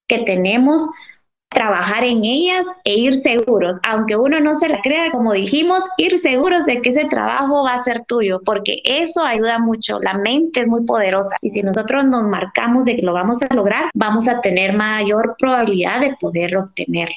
que 0.09 0.19
tenemos 0.19 0.83
trabajar 1.53 2.05
en 2.05 2.25
ellas 2.25 2.67
e 2.85 2.95
ir 2.95 3.21
seguros, 3.21 3.79
aunque 3.89 4.17
uno 4.17 4.41
no 4.41 4.55
se 4.55 4.69
la 4.69 4.81
crea, 4.83 5.11
como 5.11 5.33
dijimos, 5.33 5.83
ir 5.97 6.19
seguros 6.21 6.65
de 6.67 6.81
que 6.81 6.91
ese 6.91 7.05
trabajo 7.07 7.65
va 7.65 7.75
a 7.75 7.83
ser 7.83 8.05
tuyo, 8.07 8.41
porque 8.45 8.81
eso 8.85 9.23
ayuda 9.23 9.59
mucho, 9.59 10.01
la 10.01 10.15
mente 10.15 10.61
es 10.61 10.69
muy 10.69 10.85
poderosa 10.87 11.37
y 11.41 11.51
si 11.51 11.63
nosotros 11.63 12.05
nos 12.05 12.25
marcamos 12.25 12.85
de 12.85 12.97
que 12.97 13.07
lo 13.07 13.13
vamos 13.13 13.43
a 13.43 13.55
lograr, 13.55 13.91
vamos 13.95 14.29
a 14.29 14.41
tener 14.41 14.77
mayor 14.77 15.37
probabilidad 15.39 16.01
de 16.01 16.17
poder 16.21 16.57
obtenerlo. 16.57 17.15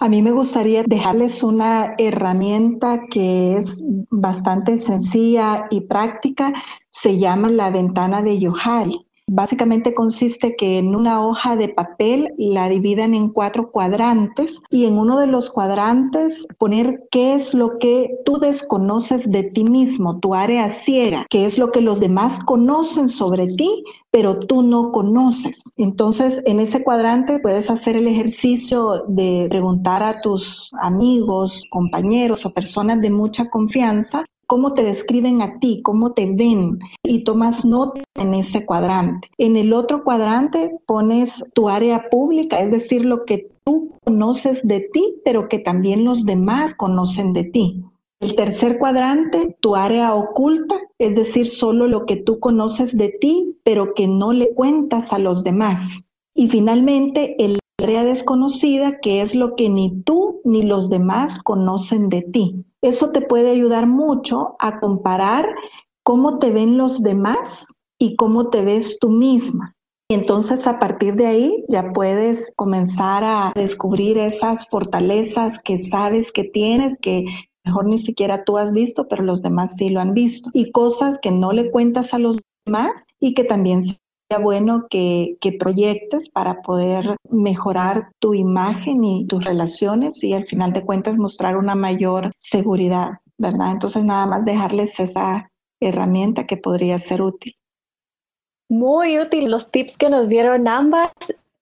A 0.00 0.08
mí 0.08 0.22
me 0.22 0.32
gustaría 0.32 0.82
dejarles 0.82 1.42
una 1.42 1.94
herramienta 1.98 3.00
que 3.10 3.56
es 3.56 3.82
bastante 4.10 4.76
sencilla 4.78 5.66
y 5.70 5.82
práctica, 5.82 6.52
se 6.88 7.16
llama 7.16 7.48
la 7.48 7.70
ventana 7.70 8.20
de 8.20 8.38
Yohai. 8.40 9.03
Básicamente 9.26 9.94
consiste 9.94 10.54
que 10.54 10.76
en 10.76 10.94
una 10.94 11.26
hoja 11.26 11.56
de 11.56 11.70
papel 11.70 12.34
la 12.36 12.68
dividan 12.68 13.14
en 13.14 13.30
cuatro 13.30 13.70
cuadrantes 13.70 14.62
y 14.70 14.84
en 14.84 14.98
uno 14.98 15.18
de 15.18 15.26
los 15.26 15.48
cuadrantes 15.48 16.46
poner 16.58 17.04
qué 17.10 17.34
es 17.34 17.54
lo 17.54 17.78
que 17.78 18.10
tú 18.26 18.36
desconoces 18.38 19.30
de 19.30 19.44
ti 19.44 19.64
mismo, 19.64 20.20
tu 20.20 20.34
área 20.34 20.68
ciega, 20.68 21.24
qué 21.30 21.46
es 21.46 21.56
lo 21.56 21.72
que 21.72 21.80
los 21.80 22.00
demás 22.00 22.38
conocen 22.38 23.08
sobre 23.08 23.46
ti, 23.46 23.82
pero 24.10 24.38
tú 24.38 24.62
no 24.62 24.92
conoces. 24.92 25.64
Entonces, 25.78 26.42
en 26.44 26.60
ese 26.60 26.84
cuadrante 26.84 27.38
puedes 27.38 27.70
hacer 27.70 27.96
el 27.96 28.06
ejercicio 28.06 29.04
de 29.08 29.46
preguntar 29.48 30.02
a 30.02 30.20
tus 30.20 30.70
amigos, 30.82 31.64
compañeros 31.70 32.44
o 32.44 32.52
personas 32.52 33.00
de 33.00 33.10
mucha 33.10 33.48
confianza 33.48 34.26
cómo 34.46 34.74
te 34.74 34.82
describen 34.82 35.42
a 35.42 35.58
ti, 35.58 35.80
cómo 35.82 36.12
te 36.12 36.26
ven 36.26 36.78
y 37.02 37.24
tomas 37.24 37.64
nota 37.64 38.02
en 38.14 38.34
ese 38.34 38.64
cuadrante. 38.64 39.28
En 39.38 39.56
el 39.56 39.72
otro 39.72 40.04
cuadrante 40.04 40.78
pones 40.86 41.44
tu 41.54 41.68
área 41.68 42.08
pública, 42.10 42.60
es 42.60 42.70
decir, 42.70 43.04
lo 43.04 43.24
que 43.24 43.50
tú 43.64 43.92
conoces 44.04 44.66
de 44.66 44.80
ti, 44.80 45.16
pero 45.24 45.48
que 45.48 45.58
también 45.58 46.04
los 46.04 46.24
demás 46.24 46.74
conocen 46.74 47.32
de 47.32 47.44
ti. 47.44 47.84
El 48.20 48.36
tercer 48.36 48.78
cuadrante, 48.78 49.56
tu 49.60 49.76
área 49.76 50.14
oculta, 50.14 50.76
es 50.98 51.14
decir, 51.14 51.46
solo 51.46 51.88
lo 51.88 52.06
que 52.06 52.16
tú 52.16 52.40
conoces 52.40 52.96
de 52.96 53.10
ti, 53.10 53.58
pero 53.64 53.92
que 53.92 54.06
no 54.06 54.32
le 54.32 54.54
cuentas 54.54 55.12
a 55.12 55.18
los 55.18 55.44
demás. 55.44 56.04
Y 56.34 56.48
finalmente, 56.48 57.36
el 57.38 57.58
área 57.82 58.04
desconocida, 58.04 59.00
que 59.00 59.20
es 59.20 59.34
lo 59.34 59.56
que 59.56 59.68
ni 59.68 60.02
tú 60.02 60.40
ni 60.44 60.62
los 60.62 60.88
demás 60.88 61.42
conocen 61.42 62.08
de 62.08 62.22
ti. 62.22 62.64
Eso 62.84 63.12
te 63.12 63.22
puede 63.22 63.50
ayudar 63.50 63.86
mucho 63.86 64.56
a 64.58 64.78
comparar 64.78 65.48
cómo 66.02 66.38
te 66.38 66.50
ven 66.50 66.76
los 66.76 67.02
demás 67.02 67.74
y 67.98 68.14
cómo 68.14 68.50
te 68.50 68.62
ves 68.62 68.98
tú 69.00 69.08
misma. 69.08 69.74
Entonces 70.10 70.66
a 70.66 70.78
partir 70.78 71.14
de 71.14 71.26
ahí 71.26 71.64
ya 71.70 71.94
puedes 71.94 72.52
comenzar 72.56 73.24
a 73.24 73.52
descubrir 73.54 74.18
esas 74.18 74.68
fortalezas 74.68 75.58
que 75.60 75.78
sabes 75.78 76.30
que 76.30 76.44
tienes, 76.44 76.98
que 76.98 77.24
mejor 77.64 77.86
ni 77.86 77.98
siquiera 77.98 78.44
tú 78.44 78.58
has 78.58 78.70
visto, 78.70 79.08
pero 79.08 79.22
los 79.22 79.40
demás 79.40 79.76
sí 79.78 79.88
lo 79.88 80.02
han 80.02 80.12
visto. 80.12 80.50
Y 80.52 80.70
cosas 80.70 81.18
que 81.18 81.30
no 81.30 81.52
le 81.52 81.70
cuentas 81.70 82.12
a 82.12 82.18
los 82.18 82.42
demás 82.66 82.90
y 83.18 83.32
que 83.32 83.44
también 83.44 83.80
bueno 84.42 84.86
que, 84.90 85.36
que, 85.40 85.52
proyectes 85.52 86.28
para 86.28 86.60
poder 86.62 87.16
mejorar 87.30 88.10
tu 88.18 88.34
imagen 88.34 89.04
y 89.04 89.26
tus 89.26 89.44
relaciones 89.44 90.22
y 90.24 90.32
al 90.32 90.44
final 90.46 90.72
de 90.72 90.84
cuentas 90.84 91.18
mostrar 91.18 91.56
una 91.56 91.74
mayor 91.74 92.32
seguridad, 92.36 93.18
¿verdad? 93.38 93.72
Entonces 93.72 94.04
nada 94.04 94.26
más 94.26 94.44
dejarles 94.44 94.98
esa 94.98 95.48
herramienta 95.80 96.46
que 96.46 96.56
podría 96.56 96.98
ser 96.98 97.22
útil. 97.22 97.54
Muy 98.68 99.18
útil 99.20 99.50
los 99.50 99.70
tips 99.70 99.96
que 99.96 100.08
nos 100.08 100.28
dieron 100.28 100.66
ambas 100.68 101.12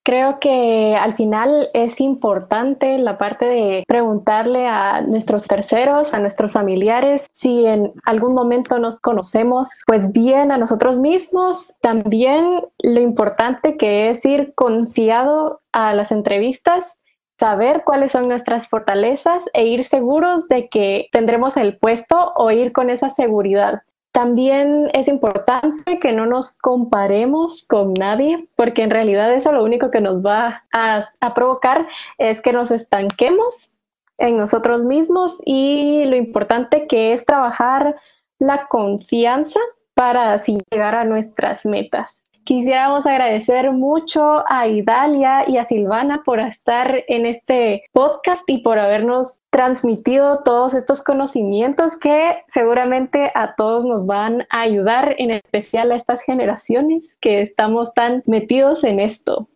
Creo 0.05 0.41
que 0.41 0.97
al 0.97 1.13
final 1.13 1.69
es 1.75 2.01
importante 2.01 2.99
la 2.99 3.19
parte 3.19 3.45
de 3.45 3.85
preguntarle 3.87 4.67
a 4.67 5.01
nuestros 5.03 5.45
terceros, 5.45 6.13
a 6.13 6.19
nuestros 6.19 6.53
familiares, 6.53 7.29
si 7.31 7.67
en 7.67 7.93
algún 8.05 8.35
momento 8.35 8.79
nos 8.81 8.99
conocemos, 8.99 9.71
pues 9.87 10.11
bien 10.11 10.51
a 10.51 10.59
nosotros 10.59 10.99
mismos. 10.99 11.77
También 11.81 12.65
lo 12.83 13.01
importante 13.01 13.77
que 13.77 14.11
es 14.11 14.25
ir 14.25 14.55
confiado 14.55 15.61
a 15.71 15.95
las 15.95 16.11
entrevistas 16.11 16.97
saber 17.39 17.83
cuáles 17.85 18.13
son 18.13 18.29
nuestras 18.29 18.69
fortalezas 18.69 19.51
e 19.53 19.67
ir 19.67 19.83
seguros 19.83 20.47
de 20.47 20.69
que 20.69 21.09
tendremos 21.11 21.57
el 21.57 21.77
puesto 21.77 22.33
o 22.37 22.53
ir 22.53 22.73
con 22.73 22.89
esa 22.89 23.11
seguridad. 23.11 23.83
También 24.13 24.91
es 24.93 25.09
importante 25.09 25.99
que 25.99 26.13
no 26.13 26.27
nos 26.27 26.53
comparemos 26.53 27.65
con 27.67 27.95
nadie, 27.95 28.47
porque 28.57 28.83
en 28.83 28.91
realidad 28.91 29.33
eso 29.33 29.53
lo 29.53 29.65
único 29.65 29.91
que 29.91 30.03
nos 30.03 30.25
va 30.25 30.65
a, 30.71 31.35
provocar 31.35 31.89
es 32.19 32.43
que 32.43 32.53
nos 32.53 32.71
estanquemos 32.71 33.73
en 34.19 34.37
nosotros 34.37 34.85
mismos 34.85 35.41
y 35.47 36.05
lo 36.05 36.17
importante 36.17 36.87
que 36.87 37.15
es 37.15 37.25
trabajar 37.25 37.97
la 38.39 38.67
confianza 38.67 39.61
para 39.95 40.35
así 40.35 40.59
llegar 40.71 40.95
a 40.95 41.05
nuestras 41.05 41.65
metas. 41.65 42.22
Quisiéramos 42.45 43.07
agradecer 43.07 43.71
mucho 43.71 44.43
a 44.49 44.67
Idalia 44.67 45.49
y 45.49 45.59
a 45.59 45.65
Silvana 45.65 46.23
por 46.25 46.41
estar 46.41 47.05
en 47.07 47.25
este 47.25 47.85
podcast 47.93 48.43
y 48.49 48.59
por 48.63 48.81
habernos 48.81 49.39
transmitido 49.51 50.41
todos 50.45 50.75
estos 50.75 51.03
conocimientos 51.03 51.97
que 51.97 52.39
seguramente 52.49 53.31
a 53.37 53.55
todos 53.55 53.85
nos 53.85 54.07
van 54.07 54.43
a 54.51 54.63
ayudar, 54.63 55.15
en 55.19 55.31
especial 55.31 55.93
a 55.93 55.97
estas 55.97 56.23
generaciones 56.23 57.17
que 57.21 57.43
estamos 57.43 57.95
tan 57.95 58.25
metidos 58.27 58.83
en 58.83 58.99
esto. 58.99 59.49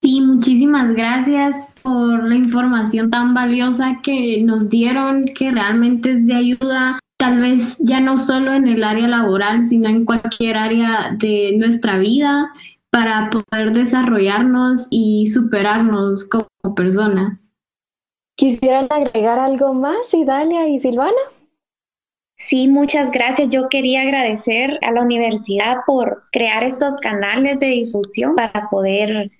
Sí, 0.00 0.22
muchísimas 0.22 0.94
gracias 0.94 1.74
por 1.82 2.24
la 2.24 2.34
información 2.34 3.10
tan 3.10 3.34
valiosa 3.34 3.98
que 4.02 4.42
nos 4.42 4.70
dieron, 4.70 5.26
que 5.34 5.50
realmente 5.50 6.12
es 6.12 6.26
de 6.26 6.34
ayuda 6.34 6.98
tal 7.20 7.38
vez 7.38 7.76
ya 7.80 8.00
no 8.00 8.16
solo 8.16 8.54
en 8.54 8.66
el 8.66 8.82
área 8.82 9.06
laboral, 9.06 9.66
sino 9.66 9.90
en 9.90 10.06
cualquier 10.06 10.56
área 10.56 11.14
de 11.18 11.52
nuestra 11.58 11.98
vida 11.98 12.50
para 12.90 13.28
poder 13.28 13.72
desarrollarnos 13.72 14.86
y 14.90 15.26
superarnos 15.28 16.26
como 16.28 16.74
personas. 16.74 17.46
¿Quisieran 18.36 18.86
agregar 18.88 19.38
algo 19.38 19.74
más, 19.74 20.12
Idalia 20.14 20.66
y 20.66 20.80
Silvana? 20.80 21.12
Sí, 22.38 22.68
muchas 22.68 23.10
gracias. 23.10 23.50
Yo 23.50 23.68
quería 23.68 24.00
agradecer 24.00 24.78
a 24.80 24.90
la 24.90 25.02
universidad 25.02 25.76
por 25.86 26.22
crear 26.32 26.64
estos 26.64 26.96
canales 26.96 27.58
de 27.58 27.66
difusión 27.66 28.34
para 28.34 28.70
poder 28.70 29.30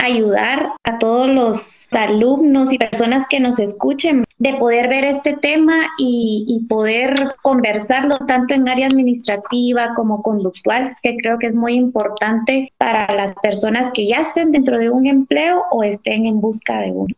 ayudar 0.00 0.72
a 0.82 0.98
todos 0.98 1.28
los 1.28 1.92
alumnos 1.92 2.72
y 2.72 2.78
personas 2.78 3.26
que 3.30 3.38
nos 3.38 3.60
escuchen 3.60 4.24
de 4.38 4.54
poder 4.54 4.88
ver 4.88 5.04
este 5.04 5.36
tema 5.36 5.88
y, 5.98 6.64
poder 6.68 7.34
conversarlo 7.42 8.18
tanto 8.26 8.54
en 8.54 8.68
área 8.68 8.86
administrativa 8.86 9.94
como 9.94 10.22
conductual, 10.22 10.96
que 11.02 11.16
creo 11.16 11.38
que 11.38 11.46
es 11.46 11.54
muy 11.54 11.74
importante 11.74 12.72
para 12.78 13.12
las 13.14 13.34
personas 13.36 13.90
que 13.92 14.06
ya 14.06 14.22
estén 14.22 14.52
dentro 14.52 14.78
de 14.78 14.90
un 14.90 15.06
empleo 15.06 15.64
o 15.70 15.82
estén 15.82 16.26
en 16.26 16.40
busca 16.40 16.80
de 16.80 16.90
uno. 16.90 17.14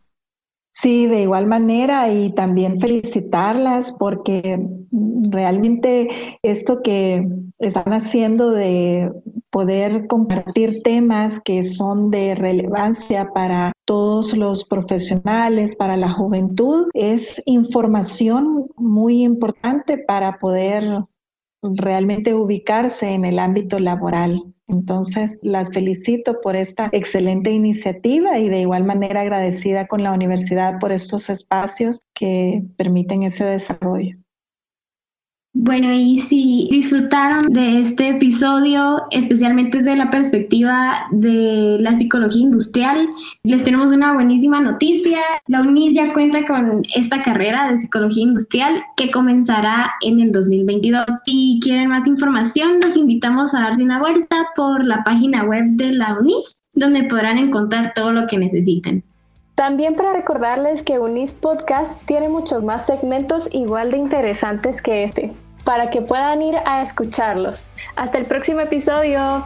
Sí, 0.72 1.06
de 1.06 1.22
igual 1.22 1.46
manera 1.46 2.12
y 2.12 2.32
también 2.32 2.78
felicitarlas 2.78 3.92
porque 3.98 4.64
realmente 5.30 6.08
esto 6.42 6.80
que 6.82 7.26
están 7.58 7.92
haciendo 7.92 8.52
de 8.52 9.10
poder 9.50 10.06
compartir 10.06 10.82
temas 10.82 11.40
que 11.40 11.64
son 11.64 12.10
de 12.10 12.34
relevancia 12.34 13.30
para 13.34 13.72
todos 13.84 14.36
los 14.36 14.64
profesionales, 14.64 15.74
para 15.74 15.96
la 15.96 16.12
juventud, 16.12 16.86
es 16.94 17.42
información 17.46 18.68
muy 18.76 19.24
importante 19.24 19.98
para 19.98 20.38
poder 20.38 20.84
realmente 21.62 22.34
ubicarse 22.34 23.10
en 23.10 23.24
el 23.24 23.38
ámbito 23.38 23.78
laboral. 23.80 24.54
Entonces, 24.70 25.40
las 25.42 25.72
felicito 25.72 26.40
por 26.40 26.54
esta 26.54 26.88
excelente 26.92 27.50
iniciativa 27.50 28.38
y 28.38 28.48
de 28.48 28.60
igual 28.60 28.84
manera 28.84 29.22
agradecida 29.22 29.88
con 29.88 30.04
la 30.04 30.12
universidad 30.12 30.78
por 30.78 30.92
estos 30.92 31.28
espacios 31.28 32.02
que 32.14 32.62
permiten 32.76 33.24
ese 33.24 33.44
desarrollo. 33.44 34.16
Bueno, 35.52 35.92
y 35.92 36.20
si 36.20 36.68
disfrutaron 36.70 37.52
de 37.52 37.80
este 37.80 38.10
episodio, 38.10 39.02
especialmente 39.10 39.78
desde 39.78 39.96
la 39.96 40.08
perspectiva 40.08 41.08
de 41.10 41.76
la 41.80 41.96
psicología 41.96 42.42
industrial, 42.42 43.08
les 43.42 43.64
tenemos 43.64 43.90
una 43.90 44.12
buenísima 44.12 44.60
noticia. 44.60 45.18
La 45.48 45.62
UNIS 45.62 45.94
ya 45.94 46.12
cuenta 46.12 46.46
con 46.46 46.82
esta 46.94 47.24
carrera 47.24 47.72
de 47.72 47.80
psicología 47.80 48.22
industrial 48.22 48.80
que 48.96 49.10
comenzará 49.10 49.90
en 50.02 50.20
el 50.20 50.30
2022. 50.30 51.04
Si 51.26 51.58
quieren 51.60 51.88
más 51.88 52.06
información, 52.06 52.78
los 52.80 52.96
invitamos 52.96 53.52
a 53.52 53.62
darse 53.62 53.82
una 53.82 53.98
vuelta 53.98 54.50
por 54.54 54.84
la 54.84 55.02
página 55.02 55.42
web 55.42 55.64
de 55.70 55.90
la 55.90 56.16
UNIS, 56.16 56.56
donde 56.74 57.02
podrán 57.04 57.38
encontrar 57.38 57.92
todo 57.96 58.12
lo 58.12 58.28
que 58.28 58.38
necesiten. 58.38 59.02
También 59.60 59.94
para 59.94 60.14
recordarles 60.14 60.82
que 60.82 60.98
Unis 60.98 61.34
Podcast 61.34 61.92
tiene 62.06 62.30
muchos 62.30 62.64
más 62.64 62.86
segmentos 62.86 63.46
igual 63.52 63.90
de 63.90 63.98
interesantes 63.98 64.80
que 64.80 65.04
este, 65.04 65.34
para 65.64 65.90
que 65.90 66.00
puedan 66.00 66.40
ir 66.40 66.56
a 66.64 66.80
escucharlos. 66.80 67.68
Hasta 67.94 68.16
el 68.16 68.24
próximo 68.24 68.60
episodio. 68.60 69.44